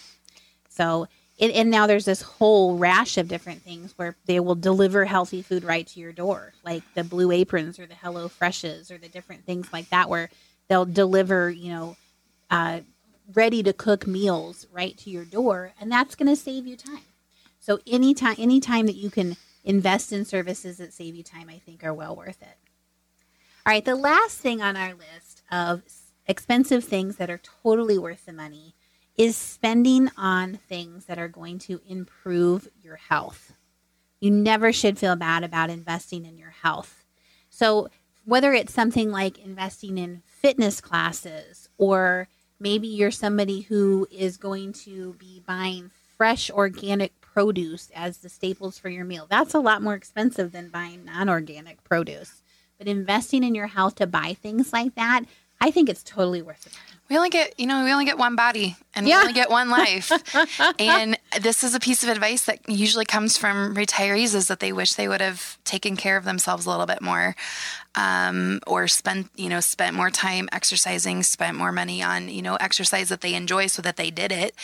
So, 0.69 1.08
it, 1.38 1.51
and 1.51 1.69
now 1.69 1.86
there's 1.86 2.05
this 2.05 2.21
whole 2.21 2.77
rash 2.77 3.17
of 3.17 3.27
different 3.27 3.62
things 3.62 3.93
where 3.97 4.15
they 4.25 4.39
will 4.39 4.55
deliver 4.55 5.03
healthy 5.05 5.41
food 5.41 5.63
right 5.63 5.86
to 5.88 5.99
your 5.99 6.13
door, 6.13 6.53
like 6.63 6.81
the 6.93 7.03
Blue 7.03 7.31
Aprons 7.31 7.77
or 7.77 7.86
the 7.86 7.95
Hello 7.95 8.29
Freshes 8.29 8.89
or 8.89 8.97
the 8.97 9.10
different 9.10 9.45
things 9.45 9.71
like 9.73 9.89
that, 9.89 10.10
where 10.10 10.29
they'll 10.69 10.86
deliver, 10.86 11.49
you 11.49 11.73
know, 11.73 11.97
uh, 12.49 12.79
ready 13.34 13.62
to 13.63 13.73
cook 13.73 14.08
meals 14.08 14.65
right 14.71 14.97
to 14.99 15.10
your 15.10 15.25
door, 15.25 15.73
and 15.79 15.91
that's 15.91 16.15
going 16.15 16.29
to 16.29 16.36
save 16.36 16.65
you 16.67 16.77
time. 16.77 17.03
So, 17.60 17.79
anytime, 17.86 18.36
anytime 18.38 18.86
that 18.86 18.95
you 18.95 19.10
can 19.10 19.36
invest 19.65 20.13
in 20.13 20.23
services 20.23 20.77
that 20.77 20.93
save 20.93 21.15
you 21.15 21.23
time, 21.23 21.49
I 21.49 21.58
think 21.58 21.84
are 21.84 21.93
well 21.93 22.15
worth 22.15 22.41
it. 22.41 22.64
All 23.67 23.73
right, 23.73 23.84
the 23.84 23.95
last 23.95 24.38
thing 24.38 24.62
on 24.62 24.78
our 24.78 24.93
list 24.93 25.41
of 25.51 25.82
expensive 26.28 26.84
things 26.84 27.15
that 27.15 27.32
are 27.32 27.41
totally 27.63 27.97
worth 27.97 28.28
the 28.28 28.32
money 28.32 28.75
is 29.17 29.36
spending 29.36 30.12
on 30.15 30.54
things 30.69 31.06
that 31.06 31.17
are 31.17 31.28
going 31.28 31.58
to 31.58 31.82
improve 31.88 32.67
your 32.84 32.97
health. 32.97 33.54
You 34.19 34.30
never 34.30 34.71
should 34.71 34.99
feel 34.99 35.15
bad 35.15 35.43
about 35.43 35.71
investing 35.71 36.25
in 36.28 36.38
your 36.38 36.51
health. 36.51 37.06
So, 37.49 37.89
whether 38.23 38.54
it's 38.54 38.71
something 38.71 39.10
like 39.10 39.39
investing 39.39 39.97
in 39.97 40.21
fitness 40.28 40.80
classes, 40.80 41.67
or 41.80 42.28
maybe 42.60 42.88
you're 42.88 43.10
somebody 43.10 43.62
who 43.62 44.08
is 44.12 44.38
going 44.38 44.73
to 44.73 45.13
be 45.13 45.41
buying 45.43 45.89
fresh 46.15 46.51
organic 46.51 47.19
produce 47.19 47.89
as 47.95 48.19
the 48.19 48.30
staples 48.30 48.78
for 48.78 48.89
your 48.89 49.06
meal, 49.06 49.25
that's 49.28 49.56
a 49.56 49.60
lot 49.60 49.82
more 49.82 49.95
expensive 49.95 50.51
than 50.51 50.69
buying 50.69 51.04
non 51.06 51.30
organic 51.30 51.84
produce. 51.84 52.43
But 52.78 52.88
investing 52.88 53.44
in 53.44 53.56
your 53.56 53.68
health 53.68 53.96
to 53.96 54.08
buy 54.08 54.34
things 54.34 54.74
like 54.74 54.96
that, 54.96 55.24
I 55.62 55.72
think 55.72 55.90
it's 55.90 56.04
totally 56.04 56.42
worth 56.42 56.66
it. 56.68 56.74
We 57.10 57.18
only 57.18 57.30
get, 57.30 57.60
you 57.60 57.68
know, 57.68 57.84
we 57.84 57.92
only 57.92 58.06
get 58.06 58.18
one 58.18 58.36
body 58.36 58.76
and 58.96 59.08
yeah. 59.08 59.18
we 59.18 59.22
only 59.22 59.34
get 59.34 59.52
one 59.52 59.70
life. 59.70 60.12
and 60.80 61.20
this 61.40 61.64
is 61.64 61.76
a 61.76 61.80
piece 61.80 62.02
of 62.02 62.10
advice 62.10 62.46
that 62.46 62.68
usually 62.68 63.06
comes 63.06 63.38
from 63.38 63.76
retirees 63.76 64.34
is 64.34 64.48
that 64.48 64.60
they 64.60 64.74
wish 64.74 64.94
they 64.94 65.08
would 65.08 65.22
have 65.22 65.60
taken 65.66 65.98
care 65.98 66.18
of 66.18 66.24
themselves 66.24 66.66
a 66.66 66.70
little 66.70 66.88
bit 66.88 67.04
more. 67.04 67.36
Um, 67.94 68.60
or 68.66 68.88
spent, 68.88 69.30
you 69.36 69.50
know, 69.50 69.60
spent 69.60 69.96
more 69.96 70.10
time 70.10 70.50
exercising, 70.52 71.22
spent 71.24 71.56
more 71.56 71.72
money 71.72 72.02
on, 72.02 72.28
you 72.28 72.42
know, 72.42 72.56
exercise 72.56 73.10
that 73.10 73.22
they 73.22 73.36
enjoy 73.36 73.68
so 73.68 73.82
that 73.84 73.98
they 73.98 74.10
did 74.10 74.32
it. 74.32 74.56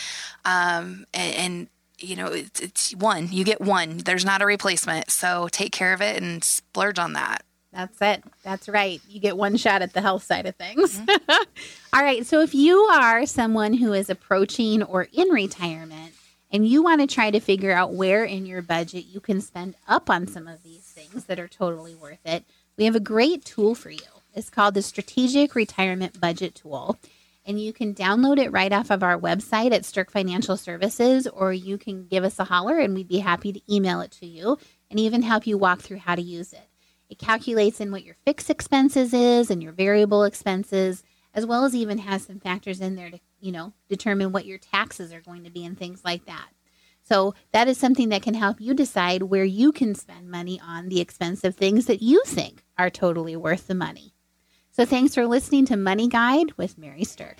Um, 0.43 1.05
and, 1.13 1.35
and 1.35 1.67
you 1.99 2.15
know, 2.15 2.25
it's, 2.25 2.59
it's 2.59 2.95
one, 2.95 3.29
you 3.31 3.43
get 3.43 3.61
one. 3.61 3.99
There's 3.99 4.25
not 4.25 4.41
a 4.41 4.45
replacement. 4.45 5.11
So 5.11 5.47
take 5.51 5.71
care 5.71 5.93
of 5.93 6.01
it 6.01 6.21
and 6.21 6.43
splurge 6.43 6.97
on 6.97 7.13
that. 7.13 7.43
That's 7.73 8.01
it. 8.01 8.23
That's 8.43 8.67
right. 8.67 8.99
You 9.07 9.19
get 9.19 9.37
one 9.37 9.55
shot 9.55 9.81
at 9.81 9.93
the 9.93 10.01
health 10.01 10.23
side 10.23 10.45
of 10.45 10.55
things. 10.55 10.99
Mm-hmm. 10.99 11.43
All 11.93 12.03
right. 12.03 12.25
So 12.25 12.41
if 12.41 12.53
you 12.53 12.77
are 12.77 13.25
someone 13.25 13.73
who 13.73 13.93
is 13.93 14.09
approaching 14.09 14.83
or 14.83 15.07
in 15.13 15.29
retirement 15.29 16.13
and 16.51 16.67
you 16.67 16.83
want 16.83 16.99
to 17.01 17.07
try 17.07 17.31
to 17.31 17.39
figure 17.39 17.71
out 17.71 17.93
where 17.93 18.25
in 18.25 18.45
your 18.45 18.61
budget 18.61 19.05
you 19.05 19.21
can 19.21 19.39
spend 19.39 19.75
up 19.87 20.09
on 20.09 20.27
some 20.27 20.47
of 20.47 20.63
these 20.63 20.83
things 20.83 21.25
that 21.25 21.39
are 21.39 21.47
totally 21.47 21.95
worth 21.95 22.25
it, 22.25 22.43
we 22.77 22.85
have 22.85 22.95
a 22.95 22.99
great 22.99 23.45
tool 23.45 23.73
for 23.73 23.89
you. 23.89 23.99
It's 24.33 24.49
called 24.49 24.73
the 24.73 24.81
Strategic 24.81 25.55
Retirement 25.55 26.19
Budget 26.19 26.55
Tool. 26.55 26.97
And 27.45 27.59
you 27.59 27.73
can 27.73 27.95
download 27.95 28.37
it 28.37 28.51
right 28.51 28.71
off 28.71 28.91
of 28.91 29.01
our 29.01 29.17
website 29.17 29.71
at 29.71 29.81
Sterk 29.81 30.11
Financial 30.11 30.55
Services, 30.57 31.25
or 31.25 31.51
you 31.51 31.77
can 31.77 32.05
give 32.05 32.23
us 32.23 32.37
a 32.37 32.43
holler 32.43 32.77
and 32.77 32.93
we'd 32.93 33.07
be 33.07 33.19
happy 33.19 33.51
to 33.51 33.73
email 33.73 34.01
it 34.01 34.11
to 34.11 34.27
you 34.27 34.59
and 34.91 34.99
even 34.99 35.23
help 35.23 35.47
you 35.47 35.57
walk 35.57 35.79
through 35.81 35.97
how 35.97 36.13
to 36.13 36.21
use 36.21 36.53
it. 36.53 36.70
It 37.11 37.19
calculates 37.19 37.81
in 37.81 37.91
what 37.91 38.05
your 38.05 38.15
fixed 38.25 38.49
expenses 38.49 39.13
is 39.13 39.51
and 39.51 39.61
your 39.61 39.73
variable 39.73 40.23
expenses, 40.23 41.03
as 41.33 41.45
well 41.45 41.65
as 41.65 41.75
even 41.75 41.97
has 41.97 42.23
some 42.23 42.39
factors 42.39 42.79
in 42.79 42.95
there 42.95 43.11
to, 43.11 43.19
you 43.41 43.51
know, 43.51 43.73
determine 43.89 44.31
what 44.31 44.45
your 44.45 44.57
taxes 44.57 45.11
are 45.11 45.19
going 45.19 45.43
to 45.43 45.49
be 45.49 45.65
and 45.65 45.77
things 45.77 46.05
like 46.05 46.25
that. 46.25 46.47
So 47.03 47.35
that 47.51 47.67
is 47.67 47.77
something 47.77 48.07
that 48.09 48.21
can 48.21 48.33
help 48.33 48.61
you 48.61 48.73
decide 48.73 49.23
where 49.23 49.43
you 49.43 49.73
can 49.73 49.93
spend 49.93 50.31
money 50.31 50.61
on 50.65 50.87
the 50.87 51.01
expensive 51.01 51.53
things 51.53 51.85
that 51.87 52.01
you 52.01 52.23
think 52.25 52.63
are 52.77 52.89
totally 52.89 53.35
worth 53.35 53.67
the 53.67 53.75
money. 53.75 54.13
So 54.71 54.85
thanks 54.85 55.13
for 55.13 55.27
listening 55.27 55.65
to 55.65 55.75
Money 55.75 56.07
Guide 56.07 56.53
with 56.55 56.77
Mary 56.77 57.01
Sterk 57.01 57.39